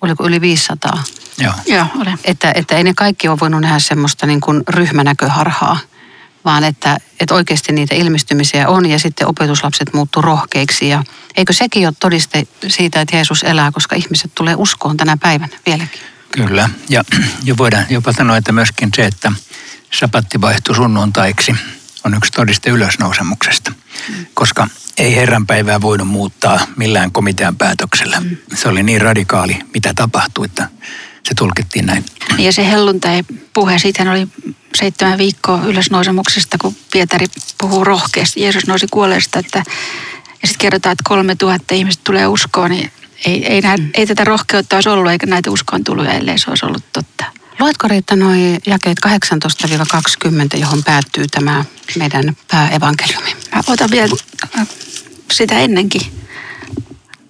oliko 0.00 0.26
yli 0.26 0.40
500? 0.40 1.02
Joo. 1.38 1.52
Joo, 1.66 1.86
oli. 2.00 2.10
Että, 2.24 2.52
että 2.54 2.76
ei 2.76 2.84
ne 2.84 2.94
kaikki 2.94 3.28
ole 3.28 3.40
voinut 3.40 3.60
nähdä 3.60 3.78
semmoista 3.78 4.26
niin 4.26 4.40
kuin 4.40 4.62
ryhmänäköharhaa 4.68 5.78
vaan 6.48 6.64
että, 6.64 6.98
että 7.20 7.34
oikeasti 7.34 7.72
niitä 7.72 7.94
ilmestymisiä 7.94 8.68
on 8.68 8.86
ja 8.86 8.98
sitten 8.98 9.26
opetuslapset 9.26 9.92
muuttuu 9.92 10.22
rohkeiksi. 10.22 10.88
Ja 10.88 11.04
eikö 11.36 11.52
sekin 11.52 11.86
ole 11.86 11.94
todiste 12.00 12.46
siitä, 12.68 13.00
että 13.00 13.16
Jeesus 13.16 13.42
elää, 13.42 13.72
koska 13.72 13.96
ihmiset 13.96 14.30
tulee 14.34 14.54
uskoon 14.54 14.96
tänä 14.96 15.16
päivänä 15.16 15.58
vieläkin? 15.66 16.00
Kyllä, 16.30 16.70
ja 16.88 17.04
jo 17.44 17.56
voidaan 17.56 17.86
jopa 17.90 18.12
sanoa, 18.12 18.36
että 18.36 18.52
myöskin 18.52 18.88
se, 18.96 19.04
että 19.04 19.32
sapatti 19.92 20.40
vaihtui 20.40 20.74
sunnuntaiksi, 20.74 21.54
on 22.04 22.14
yksi 22.14 22.32
todiste 22.32 22.70
ylösnousemuksesta, 22.70 23.72
mm. 24.08 24.26
koska 24.34 24.66
ei 24.98 25.16
Herran 25.16 25.46
päivää 25.46 25.80
voinut 25.80 26.08
muuttaa 26.08 26.60
millään 26.76 27.12
komitean 27.12 27.56
päätöksellä. 27.56 28.20
Mm. 28.20 28.36
Se 28.54 28.68
oli 28.68 28.82
niin 28.82 29.00
radikaali, 29.00 29.58
mitä 29.74 29.94
tapahtui, 29.94 30.44
että 30.44 30.68
se 31.28 31.34
tulkittiin 31.34 31.86
näin. 31.86 32.04
Ja 32.38 32.52
se 32.52 32.70
helluntai-puhe, 32.70 33.78
siitä 33.78 34.10
oli 34.10 34.28
seitsemän 34.74 35.18
viikkoa 35.18 35.64
ylösnousemuksesta, 35.64 36.58
kun 36.60 36.76
Pietari 36.92 37.26
puhuu 37.60 37.84
rohkeasti. 37.84 38.40
Jeesus 38.40 38.66
nousi 38.66 38.86
kuolleesta, 38.90 39.38
että, 39.38 39.58
ja 40.42 40.48
sitten 40.48 40.58
kerrotaan, 40.58 40.92
että 40.92 41.04
kolme 41.08 41.36
tuhatta 41.36 41.74
ihmistä 41.74 42.02
tulee 42.04 42.26
uskoon, 42.26 42.70
niin 42.70 42.92
ei, 43.26 43.46
ei, 43.46 43.60
nää, 43.60 43.76
mm. 43.76 43.90
ei 43.94 44.06
tätä 44.06 44.24
rohkeutta 44.24 44.76
olisi 44.76 44.88
ollut, 44.88 45.12
eikä 45.12 45.26
näitä 45.26 45.50
uskoon 45.50 45.84
tullut, 45.84 46.06
ellei 46.06 46.38
se 46.38 46.50
olisi 46.50 46.66
ollut 46.66 46.84
totta. 46.92 47.24
Luetko 47.60 47.88
Riitta 47.88 48.16
noin 48.16 48.58
jakeet 48.66 48.98
18-20, 50.54 50.58
johon 50.58 50.84
päättyy 50.84 51.26
tämä 51.26 51.64
meidän 51.98 52.36
pääevankeliumi? 52.50 53.36
Mä 53.54 53.62
otan 53.68 53.90
vielä 53.90 54.08
sitä 55.32 55.58
ennenkin. 55.58 56.02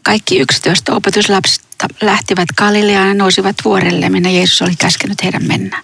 Kaikki 0.02 0.38
11 0.38 0.94
opetuslapsista 0.94 1.88
lähtivät 2.00 2.48
Galileaan 2.56 3.08
ja 3.08 3.14
nousivat 3.14 3.56
vuorelle, 3.64 4.08
minne 4.08 4.32
Jeesus 4.32 4.62
oli 4.62 4.76
käskenyt 4.76 5.22
heidän 5.22 5.44
mennä. 5.46 5.82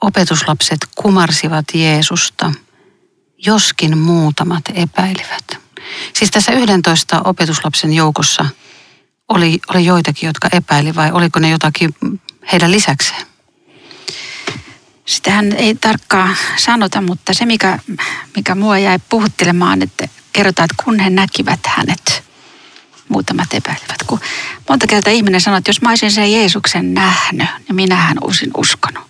opetuslapset 0.00 0.78
kumarsivat 0.94 1.64
Jeesusta, 1.74 2.52
joskin 3.46 3.98
muutamat 3.98 4.64
epäilivät. 4.74 5.58
Siis 6.14 6.30
tässä 6.30 6.52
11 6.52 7.20
opetuslapsen 7.24 7.92
joukossa 7.92 8.46
oli, 9.28 9.60
oli 9.68 9.84
joitakin, 9.84 10.26
jotka 10.26 10.48
epäili 10.52 10.94
vai 10.94 11.12
oliko 11.12 11.38
ne 11.38 11.50
jotakin 11.50 11.94
heidän 12.52 12.70
lisäkseen? 12.70 13.26
Sitähän 15.04 15.52
ei 15.52 15.74
tarkkaan 15.74 16.36
sanota, 16.56 17.00
mutta 17.00 17.34
se 17.34 17.46
mikä, 17.46 17.78
mikä 18.36 18.54
mua 18.54 18.78
jäi 18.78 18.98
puhuttelemaan, 19.08 19.82
että 19.82 20.08
kerrotaan, 20.32 20.68
että 20.70 20.82
kun 20.84 21.00
he 21.00 21.10
näkivät 21.10 21.60
hänet, 21.66 22.07
muutamat 23.08 23.54
epäilivät. 23.54 24.02
Kun 24.06 24.20
monta 24.68 24.86
kertaa 24.86 25.12
ihminen 25.12 25.40
sanoo, 25.40 25.58
että 25.58 25.68
jos 25.68 25.82
mä 25.82 25.88
olisin 25.88 26.10
sen 26.10 26.32
Jeesuksen 26.32 26.94
nähnyt, 26.94 27.48
niin 27.68 27.76
minähän 27.76 28.16
olisin 28.20 28.50
uskonut. 28.56 29.04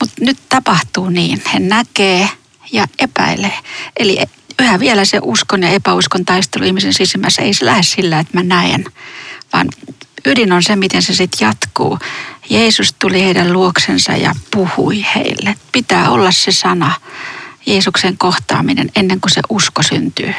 Mutta 0.00 0.14
nyt 0.20 0.38
tapahtuu 0.48 1.10
niin. 1.10 1.42
He 1.54 1.58
näkee 1.58 2.28
ja 2.72 2.86
epäilee. 2.98 3.58
Eli 3.96 4.18
yhä 4.58 4.80
vielä 4.80 5.04
se 5.04 5.18
uskon 5.22 5.62
ja 5.62 5.68
epäuskon 5.68 6.24
taistelu 6.24 6.64
ihmisen 6.64 6.94
sisimmässä 6.94 7.42
ei 7.42 7.54
se 7.54 7.64
lähde 7.64 7.82
sillä, 7.82 8.18
että 8.18 8.38
mä 8.38 8.42
näen, 8.42 8.84
vaan 9.52 9.68
ydin 10.26 10.52
on 10.52 10.62
se, 10.62 10.76
miten 10.76 11.02
se 11.02 11.14
sitten 11.14 11.46
jatkuu. 11.46 11.98
Jeesus 12.50 12.94
tuli 12.98 13.24
heidän 13.24 13.52
luoksensa 13.52 14.12
ja 14.12 14.34
puhui 14.50 15.06
heille. 15.14 15.54
Pitää 15.72 16.10
olla 16.10 16.32
se 16.32 16.52
sana, 16.52 16.94
Jeesuksen 17.66 18.18
kohtaaminen 18.18 18.90
ennen 18.96 19.20
kuin 19.20 19.32
se 19.32 19.40
usko 19.48 19.82
syntyy. 19.82 20.34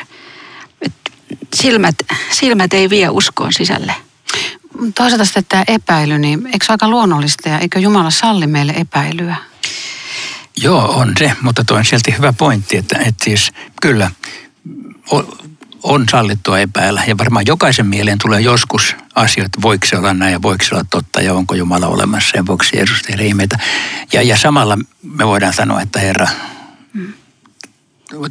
Silmät, 1.54 1.96
silmät 2.32 2.74
ei 2.74 2.90
vie 2.90 3.10
uskoon 3.10 3.54
sisälle. 3.54 3.96
Toisaalta 4.96 5.26
sitten 5.26 5.46
tämä 5.50 5.64
epäily, 5.68 6.18
niin 6.18 6.46
eikö 6.46 6.66
se 6.66 6.72
aika 6.72 6.90
luonnollista 6.90 7.50
ja 7.50 7.60
eikö 7.60 7.80
Jumala 7.80 8.10
salli 8.10 8.48
meille 8.48 8.74
epäilyä? 8.78 9.36
Joo, 10.58 10.92
on 10.92 11.14
se, 11.20 11.32
mutta 11.42 11.64
tuo 11.64 11.78
on 11.78 11.86
silti 11.86 12.16
hyvä 12.18 12.34
pointti, 12.34 12.78
että, 12.78 13.00
että 13.00 13.26
siis 13.26 13.52
kyllä 13.82 14.12
on 15.84 16.06
sallittua 16.12 16.60
epäillä. 16.60 17.04
Ja 17.08 17.18
varmaan 17.18 17.46
jokaisen 17.48 17.88
mieleen 17.88 18.18
tulee 18.18 18.42
joskus 18.42 18.96
asioita, 19.16 19.62
voiko 19.62 19.88
se 19.88 19.98
olla 19.98 20.14
näin 20.14 20.32
ja 20.32 20.42
voiko 20.42 20.64
se 20.64 20.76
olla 20.76 20.86
totta 20.90 21.22
ja 21.22 21.34
onko 21.34 21.56
Jumala 21.56 21.88
olemassa 21.88 22.38
ja 22.38 22.46
voiko 22.46 22.66
Jeesus 22.74 23.02
tehdä 23.02 23.24
ihmeitä. 23.24 23.60
Ja, 24.14 24.22
ja 24.22 24.38
samalla 24.38 24.78
me 25.04 25.28
voidaan 25.28 25.54
sanoa, 25.54 25.82
että 25.82 26.00
Herra, 26.00 26.28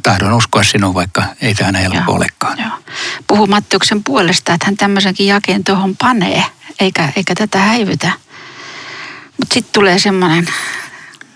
tahdon 0.03 0.33
uskoa 0.33 0.63
sinua, 0.63 0.93
vaikka 0.93 1.23
ei 1.41 1.55
tämä 1.55 1.79
helppo 1.79 2.11
Joo, 2.11 2.15
olekaan. 2.15 2.59
Joo. 2.59 2.79
Puhu 3.27 3.47
Mattiuksen 3.47 4.03
puolesta, 4.03 4.53
että 4.53 4.65
hän 4.65 4.77
tämmöisenkin 4.77 5.27
jakeen 5.27 5.63
tuohon 5.63 5.97
panee, 5.97 6.43
eikä, 6.79 7.09
eikä 7.15 7.35
tätä 7.35 7.59
häivytä. 7.59 8.11
Mutta 9.37 9.53
sitten 9.53 9.73
tulee 9.73 9.99
semmoinen 9.99 10.47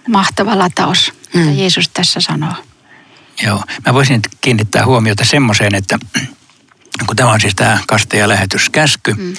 mahtava 0.08 0.58
lataus, 0.58 1.14
mm. 1.34 1.40
mitä 1.40 1.62
Jeesus 1.62 1.90
tässä 1.90 2.22
sanoo. 2.22 2.54
Joo, 3.44 3.64
mä 3.86 3.94
voisin 3.94 4.22
kiinnittää 4.42 4.86
huomiota 4.86 5.26
semmoiseen, 5.26 5.76
että 5.76 6.00
kun 7.06 7.16
tämä 7.16 7.32
on 7.32 7.42
siis 7.42 7.56
tämä 7.56 7.80
kaste- 7.88 8.18
ja 8.18 8.30
lähetyskäsky, 8.30 9.14
mm. 9.14 9.34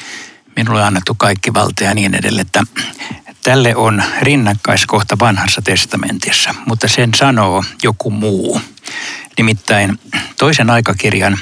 minulle 0.57 0.81
on 0.81 0.87
annettu 0.87 1.15
kaikki 1.15 1.55
valta 1.55 1.85
ja 1.85 1.95
niin 1.95 2.15
edelleen, 2.15 2.47
että 2.47 2.63
tälle 3.43 3.77
on 3.77 4.03
rinnakkaiskohta 4.21 5.19
vanhassa 5.19 5.63
testamentissa, 5.63 6.55
mutta 6.67 6.89
sen 6.89 7.11
sanoo 7.15 7.65
joku 7.83 8.11
muu. 8.11 8.61
Nimittäin 9.39 10.01
toisen 10.39 10.71
aikakirjan 10.71 11.39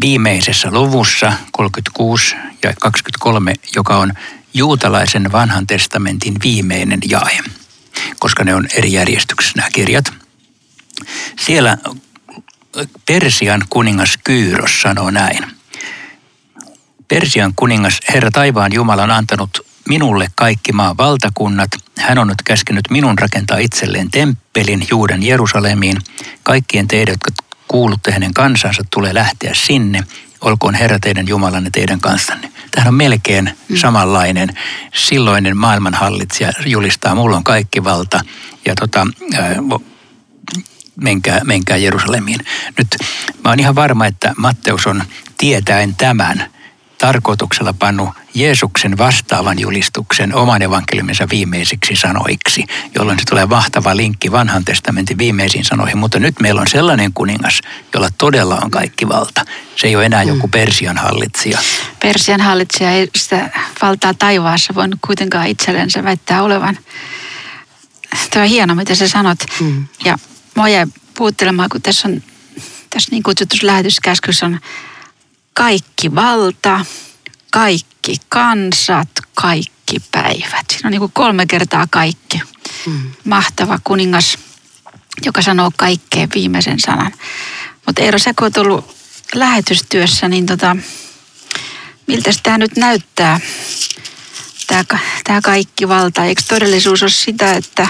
viimeisessä 0.00 0.68
luvussa 0.70 1.32
36 1.52 2.36
ja 2.62 2.72
23, 2.80 3.54
joka 3.76 3.96
on 3.96 4.12
juutalaisen 4.54 5.32
vanhan 5.32 5.66
testamentin 5.66 6.34
viimeinen 6.42 7.00
jae, 7.08 7.38
koska 8.18 8.44
ne 8.44 8.54
on 8.54 8.68
eri 8.74 8.92
järjestyksessä 8.92 9.56
nämä 9.56 9.68
kirjat. 9.72 10.12
Siellä 11.40 11.78
Persian 13.06 13.64
kuningas 13.70 14.18
Kyyros 14.24 14.82
sanoo 14.82 15.10
näin. 15.10 15.46
Persian 17.08 17.52
kuningas 17.56 18.00
Herra 18.14 18.30
taivaan 18.30 18.72
Jumala 18.72 19.02
on 19.02 19.10
antanut 19.10 19.65
minulle 19.88 20.28
kaikki 20.34 20.72
maan 20.72 20.96
valtakunnat. 20.96 21.70
Hän 21.98 22.18
on 22.18 22.28
nyt 22.28 22.42
käskenyt 22.44 22.84
minun 22.90 23.18
rakentaa 23.18 23.58
itselleen 23.58 24.10
temppelin 24.10 24.86
Juudan 24.90 25.22
Jerusalemiin. 25.22 25.96
Kaikkien 26.42 26.88
teidän, 26.88 27.12
jotka 27.12 27.42
kuulutte 27.68 28.12
hänen 28.12 28.34
kansansa, 28.34 28.82
tulee 28.94 29.14
lähteä 29.14 29.54
sinne. 29.54 30.02
Olkoon 30.40 30.74
Herra 30.74 30.98
teidän 30.98 31.28
Jumalanne 31.28 31.70
teidän 31.70 32.00
kanssanne. 32.00 32.52
Tämähän 32.70 32.88
on 32.88 32.94
melkein 32.94 33.50
samanlainen. 33.74 34.48
Silloinen 34.94 35.56
maailmanhallitsija 35.56 36.52
julistaa, 36.66 37.14
mulla 37.14 37.36
on 37.36 37.44
kaikki 37.44 37.84
valta. 37.84 38.20
Ja 38.66 38.74
tota, 38.74 39.06
menkää, 40.96 41.40
menkää 41.44 41.76
Jerusalemiin. 41.76 42.40
Nyt 42.78 42.96
mä 43.44 43.50
oon 43.50 43.60
ihan 43.60 43.74
varma, 43.74 44.06
että 44.06 44.34
Matteus 44.36 44.86
on 44.86 45.02
tietäen 45.38 45.94
tämän 45.94 46.50
tarkoituksella 46.98 47.72
pannut 47.72 48.08
Jeesuksen 48.34 48.98
vastaavan 48.98 49.58
julistuksen 49.58 50.34
oman 50.34 50.62
evankeliuminsa 50.62 51.26
viimeisiksi 51.30 51.96
sanoiksi, 51.96 52.64
jolloin 52.94 53.18
se 53.18 53.24
tulee 53.24 53.48
vahtava 53.48 53.96
linkki 53.96 54.32
vanhan 54.32 54.64
testamentin 54.64 55.18
viimeisiin 55.18 55.64
sanoihin. 55.64 55.98
Mutta 55.98 56.18
nyt 56.18 56.40
meillä 56.40 56.60
on 56.60 56.68
sellainen 56.68 57.12
kuningas, 57.12 57.60
jolla 57.94 58.08
todella 58.18 58.58
on 58.64 58.70
kaikki 58.70 59.08
valta. 59.08 59.44
Se 59.76 59.86
ei 59.86 59.96
ole 59.96 60.06
enää 60.06 60.22
joku 60.22 60.48
Persian 60.48 60.96
hallitsija. 60.96 61.58
Persian 62.02 62.40
hallitsija 62.40 62.90
ei 62.90 63.08
sitä 63.16 63.50
valtaa 63.82 64.14
taivaassa 64.14 64.74
voinut 64.74 65.00
kuitenkaan 65.06 65.46
itsellensä 65.46 66.04
väittää 66.04 66.42
olevan. 66.42 66.78
Tuo 68.32 68.42
on 68.42 68.48
hieno, 68.48 68.74
mitä 68.74 68.94
sä 68.94 69.08
sanot. 69.08 69.38
Mm. 69.60 69.86
Ja 70.04 70.18
mua 70.54 70.68
jäi 70.68 70.86
puuttelemaan, 71.14 71.68
kun 71.68 71.82
tässä 71.82 72.08
on 72.08 72.22
tässä 72.90 73.10
niin 73.10 73.22
kutsutussa 73.22 73.66
lähetyskäskyssä 73.66 74.46
on 74.46 74.60
kaikki 75.56 76.14
valta, 76.14 76.84
kaikki 77.52 78.16
kansat, 78.28 79.08
kaikki 79.34 79.96
päivät. 80.12 80.66
Siinä 80.70 80.86
on 80.86 80.90
niin 80.90 81.00
kuin 81.00 81.12
kolme 81.12 81.46
kertaa 81.46 81.86
kaikki. 81.90 82.40
Mm. 82.86 83.10
Mahtava 83.24 83.78
kuningas, 83.84 84.38
joka 85.24 85.42
sanoo 85.42 85.70
kaikkeen 85.76 86.28
viimeisen 86.34 86.80
sanan. 86.80 87.12
Mutta 87.86 88.02
Eero, 88.02 88.18
sä 88.18 88.34
kun 88.34 88.44
oot 88.44 88.56
ollut 88.56 88.96
lähetystyössä, 89.34 90.28
niin 90.28 90.46
tota, 90.46 90.76
miltä 92.06 92.30
tämä 92.42 92.58
nyt 92.58 92.76
näyttää, 92.76 93.40
tämä 95.24 95.40
kaikki 95.42 95.88
valta? 95.88 96.24
Eikö 96.24 96.42
todellisuus 96.48 97.02
ole 97.02 97.10
sitä, 97.10 97.52
että 97.52 97.88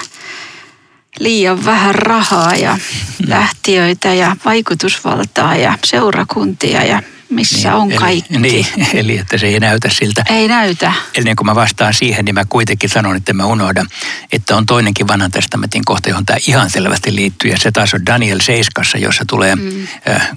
liian 1.19 1.65
vähän 1.65 1.95
rahaa 1.95 2.55
ja 2.55 2.79
lähtiöitä 3.27 4.15
ja 4.15 4.37
vaikutusvaltaa 4.45 5.57
ja 5.57 5.79
seurakuntia 5.85 6.85
ja 6.85 7.03
missä 7.29 7.69
niin, 7.69 7.81
on 7.81 7.91
eli, 7.91 7.99
kaikki. 7.99 8.39
Niin, 8.47 8.67
eli 8.95 9.19
että 9.19 9.39
se 9.39 9.47
ei 9.47 9.61
näytä 9.61 9.89
siltä. 9.89 10.25
Ei 10.31 10.49
näytä. 10.49 10.93
Eli 11.15 11.25
niin 11.25 11.37
kun 11.37 11.47
mä 11.47 11.55
vastaan 11.55 11.95
siihen, 11.95 12.25
niin 12.25 12.35
mä 12.35 12.45
kuitenkin 12.49 12.91
sanon, 12.91 13.17
että 13.17 13.33
mä 13.33 13.47
unohdan, 13.47 13.87
että 14.33 14.57
on 14.57 14.67
toinenkin 14.67 15.09
vanhan 15.09 15.31
testamentin 15.31 15.85
kohta, 15.85 16.09
johon 16.09 16.27
tämä 16.27 16.39
ihan 16.49 16.71
selvästi 16.71 17.15
liittyy. 17.15 17.51
Ja 17.51 17.59
se 17.59 17.73
taas 17.73 17.95
on 17.95 18.07
Daniel 18.07 18.41
7, 18.41 19.03
jossa 19.03 19.25
tulee 19.29 19.57
mm. 19.57 19.87
äh, 20.09 20.29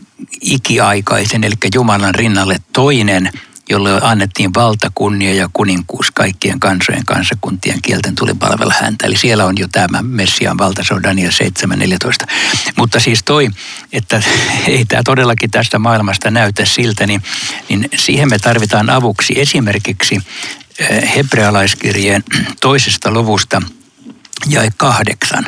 ikiaikaisen, 0.42 1.44
eli 1.44 1.56
Jumalan 1.76 2.16
rinnalle 2.16 2.56
toinen– 2.74 3.32
jolle 3.70 4.00
annettiin 4.02 4.54
valta, 4.54 4.92
kunnia 4.96 5.34
ja 5.34 5.50
kuninkuus 5.54 6.12
kaikkien 6.12 6.60
kansojen, 6.60 7.06
kansakuntien 7.06 7.82
kielten 7.82 8.16
tuli 8.16 8.34
palvella 8.34 8.74
häntä. 8.82 9.08
Eli 9.08 9.18
siellä 9.18 9.46
on 9.46 9.58
jo 9.58 9.68
tämä 9.72 10.02
Messiaan 10.02 10.58
valta, 10.58 10.84
se 10.84 10.94
on 10.94 11.04
Daniel 11.04 11.32
7.14. 11.32 12.34
Mutta 12.78 13.00
siis 13.00 13.24
toi, 13.24 13.50
että 13.92 14.24
ei 14.68 14.86
tämä 14.86 15.04
todellakin 15.04 15.52
tästä 15.52 15.80
maailmasta 15.80 16.32
näytä 16.32 16.66
siltä, 16.66 17.08
niin, 17.08 17.24
niin 17.70 17.90
siihen 17.96 18.30
me 18.30 18.40
tarvitaan 18.40 18.90
avuksi 18.90 19.34
esimerkiksi 19.40 20.22
eh, 20.80 21.16
hebrealaiskirjeen 21.16 22.24
toisesta 22.62 23.12
luvusta– 23.12 23.62
jae 24.48 24.70
kahdeksan, 24.78 25.46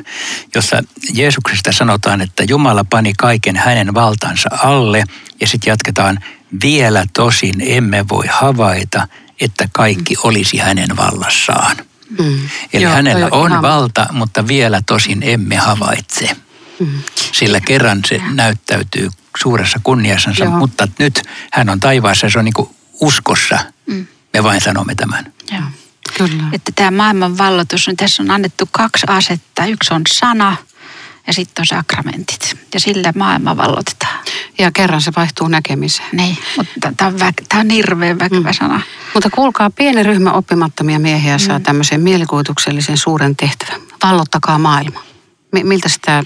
jossa 0.55 0.83
Jeesuksesta 1.13 1.71
sanotaan, 1.71 2.21
että 2.21 2.43
Jumala 2.49 2.85
pani 2.89 3.13
kaiken 3.17 3.55
hänen 3.55 3.93
valtansa 3.93 4.49
alle 4.63 5.03
ja 5.41 5.47
sitten 5.47 5.71
jatketaan, 5.71 6.19
vielä 6.63 7.05
tosin 7.13 7.55
emme 7.59 8.05
voi 8.09 8.25
havaita, 8.31 9.07
että 9.41 9.69
kaikki 9.71 10.15
olisi 10.23 10.57
hänen 10.57 10.97
vallassaan. 10.97 11.77
Mm. 12.19 12.39
Eli 12.73 12.83
Joo, 12.83 12.93
hänellä 12.93 13.27
on 13.31 13.51
ihan... 13.51 13.61
valta, 13.61 14.07
mutta 14.11 14.47
vielä 14.47 14.81
tosin 14.85 15.19
emme 15.23 15.55
havaitse. 15.55 16.37
Mm. 16.79 16.87
Sillä 17.31 17.59
kerran 17.59 18.01
se 18.07 18.21
näyttäytyy 18.33 19.09
suuressa 19.37 19.79
kunniassansa, 19.83 20.43
Joo. 20.43 20.57
mutta 20.57 20.87
nyt 20.99 21.23
hän 21.53 21.69
on 21.69 21.79
taivaassa 21.79 22.25
ja 22.25 22.31
se 22.31 22.39
on 22.39 22.45
niin 22.45 22.53
kuin 22.53 22.69
uskossa. 23.01 23.59
Mm. 23.85 24.07
Me 24.33 24.43
vain 24.43 24.61
sanomme 24.61 24.95
tämän. 24.95 25.33
Joo. 25.51 25.61
Kyllä. 26.17 26.43
Että 26.51 26.71
tämä 26.75 26.91
maailman 26.91 27.37
vallotus, 27.37 27.87
niin 27.87 27.97
tässä 27.97 28.23
on 28.23 28.31
annettu 28.31 28.69
kaksi 28.71 29.05
asetta. 29.07 29.65
Yksi 29.65 29.93
on 29.93 30.01
sana 30.13 30.55
ja 31.31 31.35
sitten 31.35 31.61
on 31.61 31.65
sakramentit. 31.65 32.57
Ja 32.73 32.79
sillä 32.79 33.13
maailma 33.15 33.57
vallotetaan. 33.57 34.19
Ja 34.59 34.71
kerran 34.71 35.01
se 35.01 35.11
vaihtuu 35.15 35.47
näkemiseen. 35.47 36.09
Niin, 36.11 36.37
mutta 36.57 36.93
tämä 36.97 37.11
on, 37.53 37.59
on 37.59 37.69
hirveän 37.69 38.19
väkevä 38.19 38.49
mm. 38.49 38.53
sana. 38.53 38.81
Mutta 39.13 39.29
kuulkaa, 39.29 39.69
pieni 39.69 40.03
ryhmä 40.03 40.31
oppimattomia 40.31 40.99
miehiä 40.99 41.37
saa 41.37 41.59
mm. 41.59 41.63
tämmöisen 41.63 42.01
mielikuvituksellisen 42.01 42.97
suuren 42.97 43.35
tehtävän. 43.35 43.81
Vallottakaa 44.03 44.57
maailma. 44.57 45.03
M- 45.51 45.67
miltä 45.67 45.89
sitä 45.89 46.23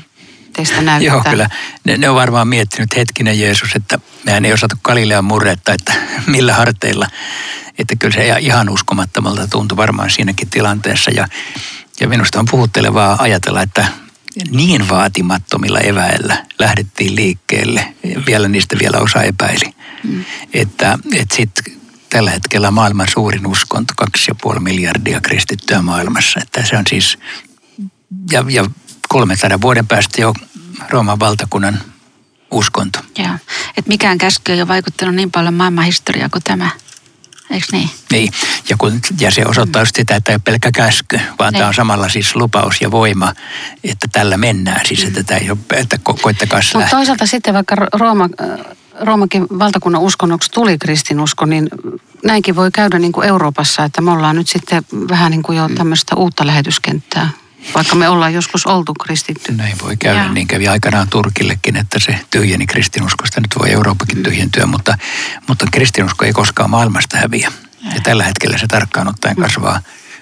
teistä 0.53 0.81
näyttää? 0.91 1.13
Joo, 1.13 1.23
kyllä. 1.29 1.49
Ne, 1.83 1.97
ne 1.97 2.09
on 2.09 2.15
varmaan 2.15 2.47
miettinyt 2.47 2.95
hetkinen 2.95 3.39
Jeesus, 3.39 3.75
että 3.75 3.99
mehän 4.23 4.45
ei 4.45 4.53
osattu 4.53 4.75
Galilean 4.83 5.25
murretta, 5.25 5.73
että 5.73 5.93
millä 6.27 6.53
harteilla. 6.53 7.07
Että 7.77 7.95
kyllä 7.95 8.13
se 8.13 8.35
ihan 8.39 8.69
uskomattomalta 8.69 9.47
tuntui 9.47 9.77
varmaan 9.77 10.09
siinäkin 10.09 10.49
tilanteessa. 10.49 11.11
Ja, 11.11 11.27
ja 11.99 12.07
minusta 12.07 12.39
on 12.39 12.45
puhuttelevaa 12.51 13.17
ajatella, 13.19 13.61
että 13.61 13.85
niin 14.49 14.89
vaatimattomilla 14.89 15.79
eväillä 15.79 16.45
lähdettiin 16.59 17.15
liikkeelle. 17.15 17.95
Vielä 18.25 18.47
niistä 18.47 18.75
vielä 18.81 18.97
osa 18.97 19.23
epäili. 19.23 19.73
Mm. 20.03 20.25
Että, 20.53 20.99
että 21.13 21.35
sitten 21.35 21.73
tällä 22.09 22.31
hetkellä 22.31 22.71
maailman 22.71 23.07
suurin 23.13 23.47
uskonto, 23.47 23.93
2,5 24.53 24.59
miljardia 24.59 25.21
kristittyä 25.21 25.81
maailmassa. 25.81 26.39
Että 26.43 26.65
se 26.65 26.77
on 26.77 26.83
siis, 26.89 27.17
ja, 28.31 28.45
ja 28.49 28.65
300 29.09 29.61
vuoden 29.61 29.87
päästä 29.87 30.21
jo 30.21 30.33
Rooman 30.89 31.19
valtakunnan 31.19 31.81
uskonto. 32.51 32.99
Joo, 33.17 33.35
että 33.77 33.89
mikään 33.89 34.17
käsky 34.17 34.51
ei 34.51 34.59
ole 34.61 34.67
vaikuttanut 34.67 35.15
niin 35.15 35.31
paljon 35.31 35.53
maailman 35.53 35.85
historiaa 35.85 36.29
kuin 36.29 36.43
tämä. 36.43 36.69
Eikö 37.49 37.67
niin? 37.71 37.89
Niin, 38.11 38.31
ja, 38.69 38.77
kun, 38.77 38.99
ja 39.19 39.31
se 39.31 39.45
osoittaa 39.45 39.81
just 39.81 39.95
sitä, 39.95 40.15
että 40.15 40.31
ei 40.31 40.35
ole 40.35 40.41
pelkkä 40.45 40.71
käsky, 40.71 41.19
vaan 41.39 41.53
niin. 41.53 41.59
tämä 41.59 41.67
on 41.67 41.73
samalla 41.73 42.09
siis 42.09 42.35
lupaus 42.35 42.81
ja 42.81 42.91
voima, 42.91 43.33
että 43.83 44.07
tällä 44.11 44.37
mennään. 44.37 44.85
Siis 44.85 45.03
että 45.03 45.23
tämä 45.23 45.37
ei 45.37 45.51
ole, 45.51 45.57
että 45.73 45.99
ko- 46.09 46.21
koittakaa 46.21 46.59
Mutta 46.73 46.89
toisaalta 46.89 47.25
sitten 47.25 47.53
vaikka 47.53 47.75
Rooma, 47.75 48.29
Roomakin 49.01 49.47
valtakunnan 49.59 50.01
uskonnoksi 50.01 50.51
tuli 50.51 50.77
kristinusko, 50.77 51.45
niin 51.45 51.69
näinkin 52.23 52.55
voi 52.55 52.71
käydä 52.71 52.99
niin 52.99 53.11
kuin 53.11 53.27
Euroopassa, 53.27 53.83
että 53.83 54.01
me 54.01 54.11
ollaan 54.11 54.35
nyt 54.35 54.47
sitten 54.47 54.83
vähän 55.09 55.31
niin 55.31 55.43
kuin 55.43 55.57
jo 55.57 55.69
tämmöistä 55.69 56.15
uutta 56.15 56.47
lähetyskenttää, 56.47 57.29
vaikka 57.73 57.95
me 57.95 58.09
ollaan 58.09 58.33
joskus 58.33 58.65
oltu 58.65 58.93
kristitty. 58.93 59.51
Näin 59.51 59.75
voi 59.83 59.97
käydä, 59.97 60.23
Joo. 60.23 60.33
niin 60.33 60.47
kävi 60.47 60.67
aikanaan 60.67 61.09
Turkillekin, 61.09 61.75
että 61.75 61.99
se 61.99 62.19
tyhjeni 62.31 62.67
kristinuskosta. 62.67 63.41
Nyt 63.41 63.55
voi 63.59 63.71
Eurooppakin 63.71 64.23
tyhjentyä, 64.23 64.65
mutta, 64.65 64.97
mutta 65.47 65.65
kristinusko 65.71 66.25
ei 66.25 66.33
koskaan 66.33 66.69
maailmasta 66.69 67.17
häviä. 67.17 67.51
Ja 67.95 68.01
tällä 68.03 68.23
hetkellä 68.23 68.57
se 68.57 68.67
tarkkaan 68.67 69.07
ottaen 69.07 69.35
kasvaa 69.35 69.81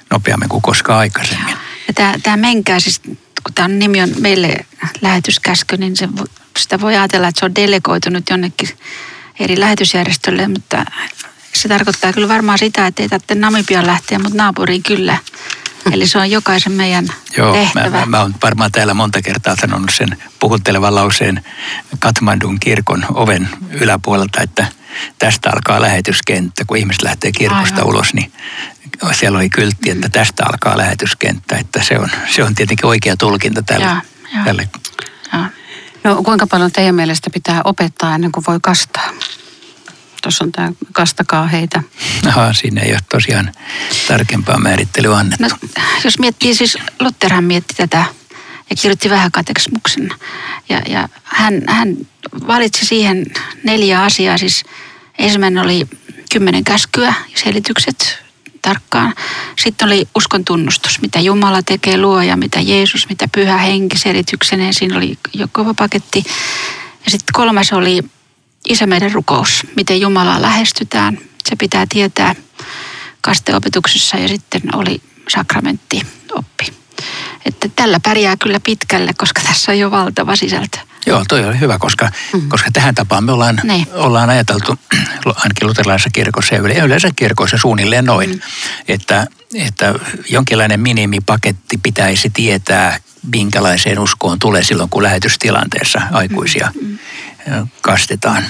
nopeammin 0.10 0.50
kuin 0.50 0.62
koskaan 0.62 1.00
aikaisemmin. 1.00 1.56
Ja 1.88 1.94
tämä, 1.94 2.16
tämä 2.24 2.38
menkää 2.38 2.80
siis, 2.80 3.02
kun 3.44 3.54
tämä 3.56 3.68
nimi 3.68 4.02
on 4.02 4.10
meille 4.20 4.66
lähetyskäsky, 5.02 5.78
niin 5.78 5.98
se, 5.98 6.10
sitä 6.60 6.82
voi 6.82 6.96
ajatella, 6.96 7.28
että 7.28 7.40
se 7.40 7.46
on 7.46 7.56
delegoitunut 7.56 8.30
jonnekin 8.30 8.70
eri 9.40 9.60
lähetysjärjestölle, 9.60 10.48
mutta 10.48 10.86
se 11.54 11.70
tarkoittaa 11.70 12.14
kyllä 12.14 12.28
varmaan 12.28 12.58
sitä, 12.58 12.88
että 12.88 13.04
ei 13.04 13.10
tarvitse 13.10 13.36
Namibiaan 13.36 13.88
lähteä, 13.88 14.20
mutta 14.20 14.38
naapuriin 14.38 14.84
kyllä. 14.84 15.18
Eli 15.92 16.08
se 16.08 16.18
on 16.18 16.32
jokaisen 16.32 16.72
meidän 16.72 17.08
Joo, 17.38 17.54
mä, 17.54 17.60
tehtävä. 17.60 18.00
mä, 18.00 18.06
mä 18.06 18.22
oon 18.22 18.36
varmaan 18.44 18.72
täällä 18.72 18.94
monta 18.94 19.22
kertaa 19.22 19.56
sanonut 19.62 19.92
sen 19.94 20.18
puhuttelevan 20.40 20.96
lauseen 20.96 21.46
Katmandun 22.00 22.60
kirkon 22.60 23.06
oven 23.10 23.50
yläpuolelta, 23.72 24.42
että 24.42 24.66
tästä 25.20 25.50
alkaa 25.50 25.82
lähetyskenttä. 25.82 26.64
Kun 26.68 26.78
ihmiset 26.78 27.02
lähtee 27.02 27.32
kirkosta 27.32 27.76
Aivan. 27.76 27.90
ulos, 27.90 28.14
niin 28.14 28.32
siellä 29.12 29.38
oli 29.38 29.50
kyltti, 29.50 29.90
että 29.90 30.10
tästä 30.10 30.44
alkaa 30.46 30.78
lähetyskenttä. 30.78 31.58
Että 31.58 31.84
se 31.84 32.00
on, 32.00 32.10
se 32.36 32.44
on 32.44 32.56
tietenkin 32.56 32.86
oikea 32.86 33.18
tulkinta 33.18 33.62
tälle. 33.62 33.86
Joo, 33.86 33.96
joo. 34.36 34.44
tälle. 34.46 34.70
Joo. 35.34 35.44
No 36.04 36.24
kuinka 36.24 36.48
paljon 36.48 36.72
teidän 36.72 36.96
mielestä 36.96 37.30
pitää 37.30 37.62
opettaa 37.64 38.16
ennen 38.16 38.32
kuin 38.32 38.44
voi 38.48 38.60
kastaa? 38.62 39.10
Tuossa 40.24 40.44
on 40.44 40.52
tämä 40.52 40.72
kastakaa 40.92 41.48
heitä. 41.48 41.84
Aha, 42.28 42.54
siinä 42.54 42.82
ei 42.82 42.92
ole 42.92 43.00
tosiaan 43.12 43.52
tarkempaa 44.08 44.60
määrittelyä 44.60 45.18
annettu. 45.18 45.44
No, 45.44 45.50
jos 46.04 46.20
miettii, 46.20 46.56
siis 46.56 46.78
Lutherhan 47.00 47.44
mietti 47.44 47.74
tätä 47.74 48.06
ja 48.70 48.76
kirjoitti 48.76 49.10
vähän 49.10 49.32
katekismuksen. 49.32 50.10
Ja, 50.70 50.82
ja 50.88 51.10
hän, 51.24 51.62
hän 51.68 51.98
valitsi 52.48 52.86
siihen 52.86 53.26
neljä 53.64 54.04
asiaa. 54.04 54.38
Siis 54.38 54.64
ensimmäinen 55.20 55.64
oli 55.64 55.88
kymmenen 56.32 56.64
käskyä 56.64 57.14
ja 57.32 57.40
selitykset 57.44 58.24
tarkkaan. 58.62 59.14
Sitten 59.64 59.88
oli 59.88 60.08
uskon 60.16 60.46
tunnustus, 60.46 61.02
mitä 61.02 61.20
Jumala 61.20 61.64
tekee, 61.64 61.98
luoja, 61.98 62.38
mitä 62.38 62.60
Jeesus, 62.60 63.10
mitä 63.10 63.28
pyhä 63.32 63.58
henki 63.58 63.98
selitykseneen. 63.98 64.74
Siinä 64.74 64.98
oli 64.98 65.18
jo 65.34 65.48
kova 65.52 65.74
paketti. 65.74 66.24
Ja 67.06 67.12
sitten 67.12 67.34
kolmas 67.34 67.74
oli 67.74 68.04
Isä 68.70 68.86
meidän 68.86 69.12
rukous, 69.12 69.68
miten 69.76 70.02
Jumalaa 70.02 70.42
lähestytään. 70.42 71.18
Se 71.50 71.56
pitää 71.56 71.86
tietää 71.90 72.36
kasteopetuksessa 73.22 74.18
ja 74.18 74.28
sitten 74.28 74.62
oli 74.76 75.02
sakramentti-oppi. 75.30 76.74
Että 77.46 77.70
tällä 77.76 78.00
pärjää 78.00 78.36
kyllä 78.44 78.60
pitkälle, 78.60 79.12
koska 79.18 79.42
tässä 79.46 79.72
on 79.72 79.80
jo 79.80 79.92
valtava 79.92 80.36
sisältö. 80.36 80.78
Joo, 81.06 81.24
toi 81.30 81.46
oli 81.46 81.60
hyvä, 81.60 81.80
koska, 81.80 82.10
mm. 82.34 82.50
koska 82.50 82.72
tähän 82.72 82.96
tapaan 82.96 83.24
me 83.24 83.32
ollaan, 83.32 83.60
Niin. 83.64 83.88
ollaan 83.94 84.30
ajateltu, 84.30 84.80
ainakin 85.26 85.68
luterilaisessa 85.68 86.10
kirkossa 86.14 86.56
ja 86.56 86.62
yle- 86.62 86.74
yleensä 86.74 87.10
kirkoissa 87.16 87.58
suunnilleen 87.58 88.06
noin, 88.06 88.30
mm. 88.30 88.40
että, 88.88 89.28
että 89.56 89.94
jonkinlainen 90.30 90.80
minimipaketti 90.80 91.78
pitäisi 91.84 92.30
tietää, 92.30 92.98
minkälaiseen 93.32 94.00
uskoon 94.00 94.40
tulee 94.40 94.64
silloin, 94.64 94.90
kun 94.90 95.04
lähetystilanteessa 95.04 96.02
aikuisia 96.12 96.72
mm. 96.82 96.98
kastetaan. 97.82 98.44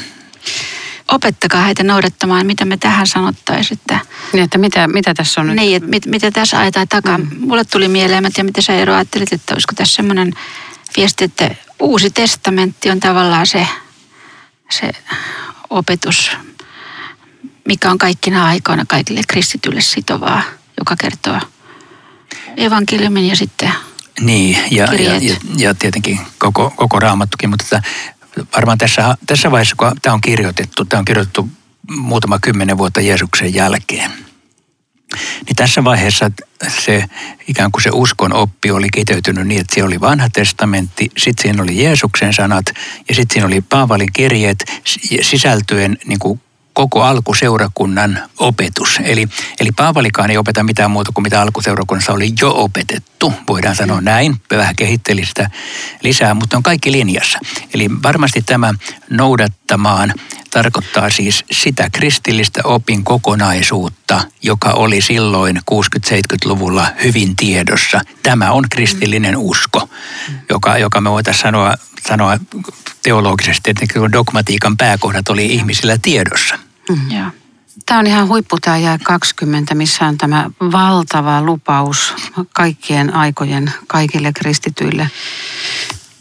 Opettakaa 1.07 1.63
heitä 1.63 1.83
noudattamaan, 1.83 2.45
mitä 2.45 2.65
me 2.65 2.77
tähän 2.77 3.07
sanottaisiin. 3.07 3.79
Että, 3.79 3.99
Niin, 4.33 4.43
että 4.43 4.57
mitä, 4.57 4.87
mitä 4.87 5.13
tässä 5.13 5.41
on 5.41 5.47
nyt? 5.47 5.55
niin, 5.55 5.77
että 5.77 5.89
mit, 5.89 6.05
mitä 6.05 6.31
tässä 6.31 6.59
ajetaan 6.59 6.87
takaa. 6.87 7.17
Mm. 7.17 7.27
Mulle 7.39 7.65
tuli 7.65 7.87
mieleen, 7.87 8.33
tiedä 8.33 8.43
mitä 8.43 8.61
sä 8.61 8.73
Eero 8.73 8.93
ajattelit, 8.93 9.33
että 9.33 9.53
olisiko 9.53 9.73
tässä 9.75 9.95
semmoinen 9.95 10.33
viesti, 10.97 11.23
että 11.23 11.55
uusi 11.79 12.09
testamentti 12.09 12.89
on 12.89 12.99
tavallaan 12.99 13.47
se, 13.47 13.67
se 14.69 14.91
opetus, 15.69 16.31
mikä 17.67 17.91
on 17.91 17.97
kaikkina 17.97 18.45
aikoina 18.45 18.85
kaikille 18.87 19.21
kristityille 19.27 19.81
sitovaa, 19.81 20.43
joka 20.79 20.95
kertoo 20.95 21.39
evankeliumin 22.57 23.27
ja 23.27 23.35
sitten 23.35 23.71
Niin, 24.19 24.57
ja, 24.71 24.93
ja, 24.93 25.15
ja, 25.15 25.35
ja 25.57 25.73
tietenkin 25.75 26.19
koko, 26.37 26.73
koko 26.75 26.99
raamattukin, 26.99 27.49
mutta 27.49 27.65
että 27.77 27.81
varmaan 28.55 28.77
tässä, 28.77 29.17
tässä 29.27 29.51
vaiheessa, 29.51 29.75
kun 29.75 29.91
tämä 30.01 30.13
on 30.13 30.21
kirjoitettu, 30.21 30.85
tämä 30.85 30.99
on 30.99 31.05
kirjoitettu 31.05 31.49
muutama 31.89 32.39
kymmenen 32.39 32.77
vuotta 32.77 33.01
Jeesuksen 33.01 33.53
jälkeen, 33.53 34.11
niin 35.45 35.55
tässä 35.55 35.83
vaiheessa 35.83 36.31
se 36.83 37.05
ikään 37.47 37.71
kuin 37.71 37.83
se 37.83 37.89
uskon 37.93 38.33
oppi 38.33 38.71
oli 38.71 38.87
kiteytynyt 38.93 39.47
niin, 39.47 39.61
että 39.61 39.73
siellä 39.73 39.87
oli 39.87 40.01
vanha 40.01 40.29
testamentti, 40.29 41.11
sitten 41.17 41.41
siinä 41.41 41.63
oli 41.63 41.83
Jeesuksen 41.83 42.33
sanat 42.33 42.65
ja 43.09 43.15
sitten 43.15 43.33
siinä 43.33 43.47
oli 43.47 43.61
Paavalin 43.61 44.13
kirjeet 44.13 44.65
sisältyen 45.21 45.97
niin 46.05 46.19
kuin 46.19 46.41
koko 46.73 47.03
alkuseurakunnan 47.03 48.19
opetus. 48.39 48.99
Eli, 49.03 49.27
eli 49.59 49.71
Paavalikaan 49.71 50.31
ei 50.31 50.37
opeta 50.37 50.63
mitään 50.63 50.91
muuta 50.91 51.11
kuin 51.11 51.23
mitä 51.23 51.41
alkuseurakunnassa 51.41 52.13
oli 52.13 52.33
jo 52.41 52.53
opetettu, 52.55 53.33
voidaan 53.47 53.75
sanoa 53.75 54.01
näin. 54.01 54.41
Vähän 54.51 54.75
kehitteli 54.75 55.25
sitä 55.25 55.49
lisää, 56.03 56.33
mutta 56.33 56.57
on 56.57 56.63
kaikki 56.63 56.91
linjassa. 56.91 57.39
Eli 57.73 57.89
varmasti 58.03 58.41
tämä 58.41 58.73
noudattamaan 59.09 60.13
tarkoittaa 60.51 61.09
siis 61.09 61.45
sitä 61.51 61.89
kristillistä 61.91 62.61
opin 62.63 63.03
kokonaisuutta, 63.03 64.21
joka 64.41 64.69
oli 64.69 65.01
silloin 65.01 65.57
60-70-luvulla 65.71 66.87
hyvin 67.03 67.35
tiedossa. 67.35 68.01
Tämä 68.23 68.51
on 68.51 68.63
kristillinen 68.69 69.37
usko, 69.37 69.89
joka, 70.49 70.77
joka 70.77 71.01
me 71.01 71.11
voitaisiin 71.11 71.41
sanoa, 71.41 71.75
sanoa 72.07 72.37
teologisesti, 73.03 73.69
että 73.69 74.11
dogmatiikan 74.11 74.77
pääkohdat 74.77 75.29
oli 75.29 75.45
ihmisillä 75.45 75.97
tiedossa. 76.01 76.59
joo. 77.09 77.27
Tämä 77.85 77.99
on 77.99 78.07
ihan 78.07 78.27
huippu 78.27 78.57
tämä 78.61 78.77
jää 78.77 78.97
20, 79.03 79.75
missä 79.75 80.05
on 80.05 80.17
tämä 80.17 80.49
valtava 80.71 81.41
lupaus 81.41 82.13
kaikkien 82.53 83.15
aikojen 83.15 83.73
kaikille 83.87 84.31
kristityille. 84.33 85.09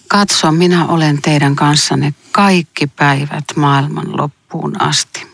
Katso, 0.09 0.53
minä 0.53 0.87
olen 0.87 1.23
teidän 1.23 1.57
kanssanne 1.57 2.15
kaikki 2.33 2.87
päivät 2.87 3.45
maailman 3.57 4.17
loppuun 4.17 4.83
asti. 4.83 5.27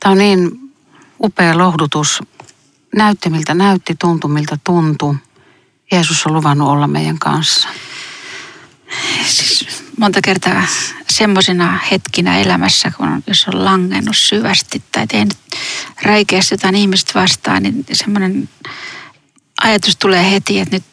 Tämä 0.00 0.12
on 0.12 0.18
niin 0.18 0.50
upea 1.22 1.58
lohdutus. 1.58 2.22
Näytti 2.96 3.30
miltä 3.30 3.54
näytti, 3.54 3.94
tuntui 3.94 4.30
miltä 4.30 4.58
tuntui. 4.64 5.14
Jeesus 5.92 6.26
on 6.26 6.34
luvannut 6.34 6.68
olla 6.68 6.86
meidän 6.86 7.18
kanssa. 7.18 7.68
Siis 9.26 9.66
monta 9.98 10.20
kertaa 10.24 10.66
semmoisina 11.10 11.78
hetkinä 11.90 12.38
elämässä, 12.38 12.92
kun 12.96 13.08
on, 13.08 13.22
jos 13.26 13.48
on 13.48 13.64
langennut 13.64 14.16
syvästi 14.16 14.82
tai 14.92 15.06
tehnyt 15.06 15.38
räikeästi 16.02 16.54
jotain 16.54 16.74
ihmistä 16.74 17.20
vastaan, 17.20 17.62
niin 17.62 17.84
semmoinen 17.92 18.48
ajatus 19.62 19.96
tulee 19.96 20.30
heti, 20.30 20.60
että 20.60 20.76
nyt, 20.76 20.84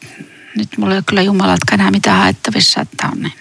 nyt 0.56 0.78
mulla 0.78 0.92
ei 0.92 0.98
ole 0.98 1.04
kyllä 1.06 1.22
Jumalalta 1.22 1.74
enää 1.74 1.90
mitään 1.90 2.18
haettavissa, 2.18 2.80
että 2.80 3.08
on 3.12 3.22
niin, 3.22 3.32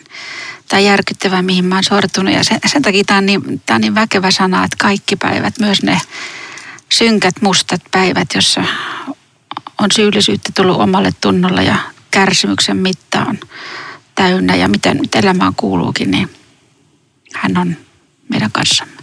tämä 0.67 0.79
järkyttävää, 0.79 1.41
mihin 1.41 1.65
mä 1.65 1.75
oon 1.75 1.83
sortunut. 1.83 2.33
Ja 2.33 2.43
sen, 2.43 2.59
sen 2.65 2.81
takia 2.81 3.03
tämä 3.03 3.17
on, 3.17 3.25
niin, 3.25 3.61
tämä 3.65 3.75
on 3.75 3.81
niin 3.81 3.95
väkevä 3.95 4.31
sana, 4.31 4.63
että 4.63 4.77
kaikki 4.79 5.15
päivät, 5.15 5.59
myös 5.59 5.83
ne 5.83 6.01
synkät, 6.89 7.41
mustat 7.41 7.81
päivät, 7.91 8.27
jossa 8.35 8.63
on 9.77 9.91
syyllisyyttä 9.91 10.51
tullut 10.55 10.81
omalle 10.81 11.11
tunnolle 11.21 11.63
ja 11.63 11.75
kärsimyksen 12.11 12.77
mitta 12.77 13.19
on 13.19 13.39
täynnä 14.21 14.55
ja 14.55 14.67
miten 14.67 14.97
nyt 14.97 15.15
elämään 15.15 15.55
kuuluukin, 15.55 16.11
niin 16.11 16.29
hän 17.35 17.57
on 17.57 17.77
meidän 18.29 18.51
kanssamme. 18.51 18.93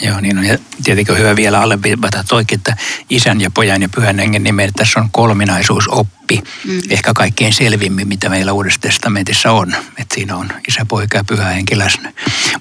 Joo, 0.00 0.20
niin 0.20 0.38
on. 0.38 0.44
Ja 0.44 0.58
tietenkin 0.84 1.14
on 1.14 1.20
hyvä 1.20 1.36
vielä 1.36 1.60
alleviivata 1.60 2.24
toikin, 2.28 2.58
että 2.58 2.76
isän 3.10 3.40
ja 3.40 3.50
pojan 3.50 3.82
ja 3.82 3.88
pyhän 3.88 4.18
hengen 4.18 4.42
nimen, 4.42 4.72
tässä 4.76 5.00
on 5.00 5.10
kolminaisuusoppi. 5.10 6.42
Mm. 6.64 6.80
Ehkä 6.90 7.14
kaikkein 7.14 7.52
selvimmin, 7.52 8.08
mitä 8.08 8.28
meillä 8.28 8.52
Uudessa 8.52 8.80
testamentissa 8.80 9.52
on. 9.52 9.74
Että 9.98 10.14
siinä 10.14 10.36
on 10.36 10.52
isä, 10.68 10.84
poika 10.84 11.16
ja 11.16 11.24
pyhä 11.24 11.48
henki 11.48 11.78
läsnä. 11.78 12.12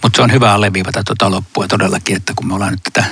Mutta 0.03 0.17
se 0.17 0.21
on 0.21 0.31
hyvä 0.31 0.53
alleviivata 0.53 1.03
tuota 1.03 1.31
loppua 1.31 1.67
todellakin, 1.67 2.15
että 2.15 2.33
kun 2.35 2.47
me 2.47 2.53
ollaan 2.53 2.71
nyt 2.71 2.83
tätä 2.83 3.05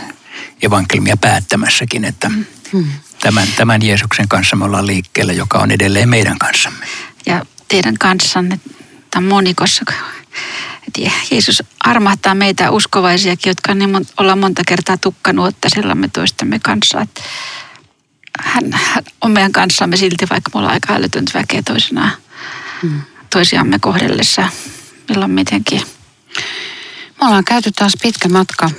evankeliumia 0.62 1.18
päättämässäkin, 1.18 2.06
että 2.06 2.30
mm. 2.30 2.86
tämän, 3.20 3.48
tämän 3.58 3.82
Jeesuksen 3.82 4.28
kanssa 4.28 4.56
me 4.56 4.66
ollaan 4.66 4.88
liikkeellä, 4.88 5.34
joka 5.34 5.58
on 5.58 5.72
edelleen 5.72 6.10
meidän 6.10 6.38
kanssamme. 6.40 6.86
Ja 7.26 7.46
teidän 7.68 7.98
kanssanne 7.98 8.60
tämän 9.12 9.30
monikossa, 9.30 9.86
että 10.88 11.02
Jeesus 11.32 11.64
armahtaa 11.80 12.36
meitä 12.36 12.72
uskovaisiakin, 12.72 13.50
jotka 13.50 13.74
niin 13.74 13.90
mon, 13.90 14.06
ollaan 14.18 14.40
monta 14.40 14.62
kertaa 14.68 14.98
tukkanuottaisillamme 14.98 16.08
toistemme 16.08 16.60
kanssa. 16.60 17.02
Että 17.02 17.22
hän, 18.40 18.64
hän 18.74 19.04
on 19.22 19.32
meidän 19.32 19.52
kanssamme 19.52 19.98
silti, 19.98 20.30
vaikka 20.30 20.52
me 20.54 20.60
ollaan 20.60 20.74
aika 20.74 20.94
älytöntä 20.94 21.32
väkeä 21.34 21.62
toisinaan, 21.62 22.12
mm. 22.84 23.02
toisiamme 23.34 23.80
kohdellessa, 23.80 24.50
milloin 25.10 25.32
mitenkin. 25.32 25.82
Me 27.22 27.28
ollaan 27.28 27.46
käyty 27.46 27.72
taas 27.72 27.94
pitkä 28.02 28.30
matka 28.30 28.70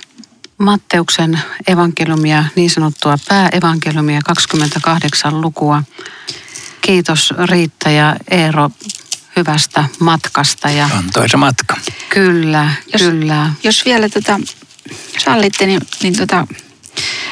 Matteuksen 0.58 1.40
evankeliumia, 1.66 2.44
niin 2.56 2.70
sanottua 2.70 3.16
pääevankeliumia, 3.28 4.20
28 4.24 5.40
lukua. 5.40 5.82
Kiitos 6.80 7.34
Riitta 7.50 7.90
ja 7.90 8.16
Eero 8.30 8.70
hyvästä 9.36 9.84
matkasta. 10.00 10.70
Ja 10.70 10.88
On 10.98 11.10
toisa 11.12 11.36
matka. 11.36 11.76
kyllä, 12.08 12.70
Jos- 12.92 13.02
kyllä, 13.02 13.50
Jos 13.62 13.84
vielä 13.84 14.08
tota, 14.08 14.40
sallitte, 15.18 15.66
niin, 15.66 15.80
niin 16.02 16.16
tota, 16.16 16.46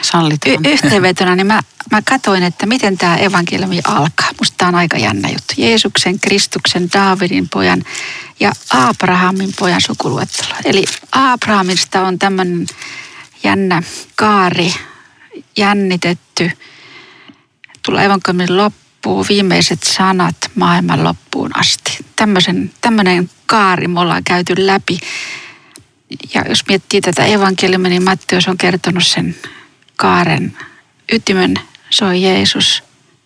sallitaan. 0.02 0.54
y- 0.66 0.70
yhteenvetona, 0.72 1.36
niin 1.36 1.46
mä, 1.46 1.62
mä 1.90 2.02
katoin, 2.02 2.42
että 2.42 2.66
miten 2.66 2.98
tämä 2.98 3.16
evankeliumi 3.16 3.80
alkaa. 3.84 4.28
Musta 4.40 4.54
tämä 4.58 4.68
on 4.68 4.74
aika 4.74 4.98
jännä 4.98 5.28
juttu. 5.28 5.54
Jeesuksen, 5.56 6.20
Kristuksen, 6.20 6.88
Daavidin 6.92 7.48
pojan 7.48 7.84
ja 8.40 8.52
Abrahamin 8.70 9.52
pojan 9.58 9.80
sukuluettelo. 9.80 10.54
Eli 10.64 10.84
Abrahamista 11.12 12.00
on 12.06 12.18
tämmöinen 12.18 12.66
jännä 13.42 13.82
kaari, 14.16 14.74
jännitetty. 15.56 16.50
Tulee 17.82 18.04
evankeliumin 18.04 18.56
loppuun 18.96 19.26
viimeiset 19.28 19.82
sanat 19.82 20.36
maailman 20.54 21.04
loppuun 21.04 21.50
asti. 21.58 21.98
Tämmöisen, 22.16 22.70
tämmöinen 22.80 23.30
kaari 23.46 23.88
me 23.88 24.00
ollaan 24.00 24.24
käyty 24.24 24.54
läpi. 24.58 24.98
Ja 26.34 26.44
jos 26.48 26.66
miettii 26.68 27.00
tätä 27.00 27.24
evankeliumia, 27.24 27.88
niin 27.88 28.04
Matteus 28.04 28.48
on 28.48 28.58
kertonut 28.58 29.06
sen 29.06 29.36
kaaren 29.96 30.56
ytimen. 31.12 31.54
Se 31.90 32.04
on 32.04 32.22
Jeesus, 32.22 32.82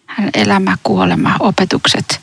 hänen 0.06 0.30
elämä, 0.34 0.76
kuolema, 0.82 1.36
opetukset. 1.38 2.20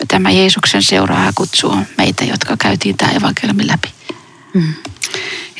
Ja 0.00 0.06
tämä 0.06 0.30
Jeesuksen 0.30 0.82
seuraaja 0.82 1.32
kutsuu 1.34 1.76
meitä, 1.98 2.24
jotka 2.24 2.56
käytiin 2.56 2.96
tämä 2.96 3.12
evankeliumi 3.12 3.66
läpi. 3.66 3.88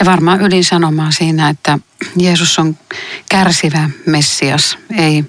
Ja 0.00 0.06
varmaan 0.06 0.42
ydinsanomaa 0.42 1.10
siinä, 1.10 1.48
että 1.48 1.78
Jeesus 2.16 2.58
on 2.58 2.78
kärsivä 3.28 3.90
Messias, 4.06 4.78
ei, 4.96 5.24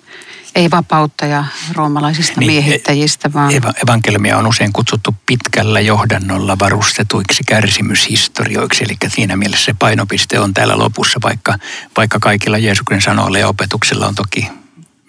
ei 0.56 0.72
vapauttaja 0.72 1.46
roomalaisista 1.74 2.40
Niin, 2.40 2.48
niin, 2.48 2.64
miehittäjistä, 2.64 3.34
vaan 3.34 3.52
Eva- 3.54 3.74
evankeliumia 3.84 4.38
on 4.38 4.48
usein 4.48 4.74
kutsuttu 4.74 5.16
pitkällä 5.26 5.80
johdannolla 5.80 6.60
varustetuiksi 6.60 7.44
kärsimyshistorioiksi, 7.48 8.84
eli 8.84 8.98
siinä 9.08 9.36
mielessä 9.36 9.66
se 9.66 9.74
painopiste 9.80 10.40
on 10.40 10.54
täällä 10.54 10.78
lopussa, 10.78 11.20
vaikka, 11.24 11.58
vaikka 11.98 12.20
kaikilla 12.20 12.58
Jeesuksen 12.58 13.02
sanoilla 13.02 13.38
ja 13.38 13.48
opetuksilla 13.48 14.08
on 14.08 14.16
toki 14.16 14.48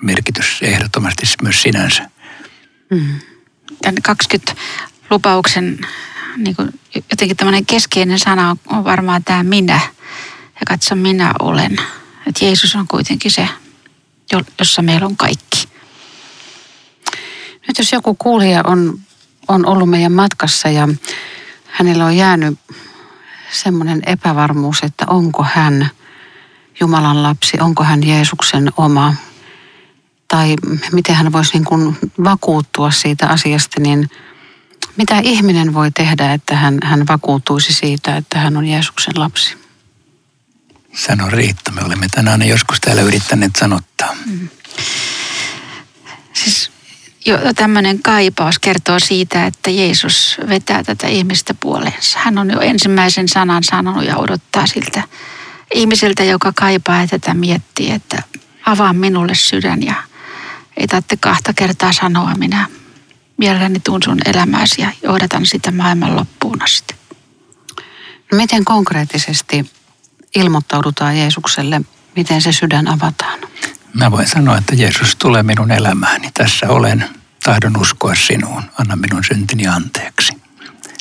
merkitys 0.03 0.59
ehdottomasti 0.63 1.27
myös 1.43 1.63
sinänsä. 1.63 2.11
Tämän 3.83 4.03
20 4.03 4.55
lupauksen 5.11 5.79
niin 6.37 6.57
kuin 6.57 6.81
jotenkin 7.11 7.37
tämmöinen 7.37 7.67
keskeinen 7.67 8.19
sana 8.19 8.57
on, 8.67 8.85
varmaan 8.85 9.25
tämä 9.25 9.43
minä. 9.43 9.81
Ja 10.55 10.67
katso, 10.67 10.95
minä 10.95 11.33
olen. 11.39 11.79
Että 12.27 12.45
Jeesus 12.45 12.77
on 12.77 12.89
kuitenkin 12.89 13.31
se, 13.31 13.49
jossa 14.59 14.83
meillä 14.83 15.07
on 15.07 15.17
kaikki. 15.17 15.69
Nyt 17.69 17.79
jos 17.79 17.93
joku 17.93 18.15
kuulija 18.15 18.63
on, 18.67 18.99
on 19.49 19.67
ollut 19.67 19.91
meidän 19.91 20.13
matkassa 20.13 20.69
ja 20.69 20.89
hänellä 21.67 22.05
on 22.05 22.17
jäänyt 22.17 22.59
semmoinen 23.53 24.03
epävarmuus, 24.07 24.83
että 24.83 25.05
onko 25.09 25.47
hän 25.55 25.91
Jumalan 26.81 27.23
lapsi, 27.23 27.61
onko 27.61 27.85
hän 27.85 28.07
Jeesuksen 28.07 28.71
oma, 28.77 29.15
tai 30.29 30.55
miten 30.93 31.15
hän 31.15 31.33
voisi 31.33 31.53
niin 31.53 31.65
kuin 31.65 31.97
vakuuttua 32.25 32.91
siitä 32.91 33.27
asiasta, 33.27 33.81
niin 33.81 34.11
mitä 34.97 35.19
ihminen 35.19 35.75
voi 35.75 35.91
tehdä, 35.91 36.33
että 36.33 36.57
hän, 36.57 36.79
hän 36.83 37.07
vakuutuisi 37.09 37.73
siitä, 37.73 38.17
että 38.17 38.39
hän 38.39 38.57
on 38.57 38.67
Jeesuksen 38.67 39.15
lapsi? 39.17 39.62
Sano 40.95 41.31
Riitta, 41.31 41.73
me 41.73 41.85
olemme 41.85 42.07
tänään 42.15 42.49
joskus 42.49 42.81
täällä 42.81 43.03
yrittäneet 43.03 43.53
sanottaa. 43.59 44.17
Siis 46.33 46.71
jo 47.27 47.39
tämmöinen 47.55 48.03
kaipaus 48.03 48.59
kertoo 48.59 48.99
siitä, 49.01 49.47
että 49.47 49.71
Jeesus 49.71 50.37
vetää 50.49 50.83
tätä 50.85 51.07
ihmistä 51.09 51.55
puoleensa. 51.55 52.19
Hän 52.19 52.39
on 52.39 52.51
jo 52.51 52.61
ensimmäisen 52.61 53.29
sanan 53.29 53.65
sanonut 53.65 54.05
ja 54.05 54.17
odottaa 54.17 54.67
siltä 54.67 55.03
ihmiseltä, 55.75 56.25
joka 56.25 56.53
kaipaa 56.57 57.01
ja 57.01 57.07
tätä 57.07 57.35
miettii, 57.35 57.91
että 57.91 58.23
avaa 58.67 58.93
minulle 58.93 59.35
sydän 59.35 59.83
ja 59.83 59.95
ei 60.77 60.87
tarvitse 60.87 61.17
kahta 61.17 61.53
kertaa 61.53 61.93
sanoa 61.93 62.35
minä. 62.35 62.67
Mielelläni 63.37 63.81
tuun 63.81 64.03
sun 64.03 64.19
elämääsi 64.27 64.83
ja 64.83 64.93
johdatan 65.03 65.47
sitä 65.47 65.71
maailman 65.71 66.17
loppuun 66.17 66.63
asti. 66.63 66.95
No 68.33 68.39
miten 68.39 68.65
konkreettisesti 68.65 69.71
ilmoittaudutaan 70.37 71.19
Jeesukselle, 71.19 71.81
miten 72.17 72.43
se 72.43 72.53
sydän 72.53 72.89
avataan? 72.89 73.39
Mä 73.95 74.11
voin 74.11 74.29
sanoa, 74.29 74.59
että 74.59 74.75
Jeesus 74.75 75.17
tulee 75.17 75.43
minun 75.43 75.71
elämääni. 75.71 76.31
Tässä 76.35 76.69
olen, 76.69 77.05
tahdon 77.43 77.77
uskoa 77.77 78.15
sinuun, 78.15 78.63
anna 78.79 78.97
minun 78.97 79.25
syntini 79.25 79.67
anteeksi. 79.67 80.33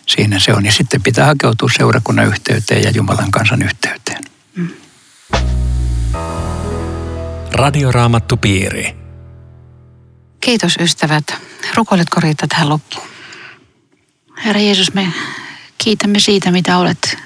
Siinä 0.07 0.39
se 0.39 0.53
on. 0.53 0.65
Ja 0.65 0.71
sitten 0.71 1.01
pitää 1.01 1.25
hakeutua 1.25 1.69
seurakunnan 1.77 2.27
yhteyteen 2.27 2.83
ja 2.83 2.89
Jumalan 2.89 3.31
kansan 3.31 3.61
yhteyteen. 3.61 4.23
Radioraamattupiiri. 7.51 8.95
Kiitos 10.41 10.75
ystävät. 10.79 11.23
Rukoiletko 11.75 12.19
Riitta 12.19 12.47
tähän 12.47 12.69
loppuun? 12.69 13.07
Herra 14.45 14.61
Jeesus, 14.61 14.93
me 14.93 15.07
kiitämme 15.77 16.19
siitä, 16.19 16.51
mitä 16.51 16.77
olet 16.77 17.17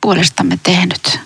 puolestamme 0.00 0.58
tehnyt. 0.62 1.23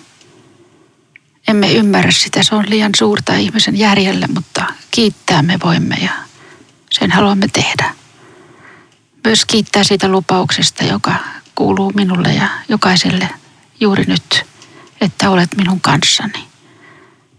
Emme 1.49 1.71
ymmärrä 1.71 2.11
sitä, 2.11 2.43
se 2.43 2.55
on 2.55 2.65
liian 2.67 2.91
suurta 2.97 3.35
ihmisen 3.35 3.75
järjelle, 3.75 4.27
mutta 4.33 4.65
kiittää 4.91 5.41
me 5.41 5.59
voimme 5.63 5.95
ja 5.95 6.11
sen 6.91 7.11
haluamme 7.11 7.47
tehdä. 7.47 7.95
Myös 9.23 9.45
kiittää 9.45 9.83
siitä 9.83 10.07
lupauksesta, 10.07 10.83
joka 10.83 11.15
kuuluu 11.55 11.91
minulle 11.95 12.33
ja 12.33 12.49
jokaiselle 12.67 13.29
juuri 13.79 14.03
nyt, 14.07 14.45
että 15.01 15.29
olet 15.29 15.55
minun 15.55 15.81
kanssani. 15.81 16.47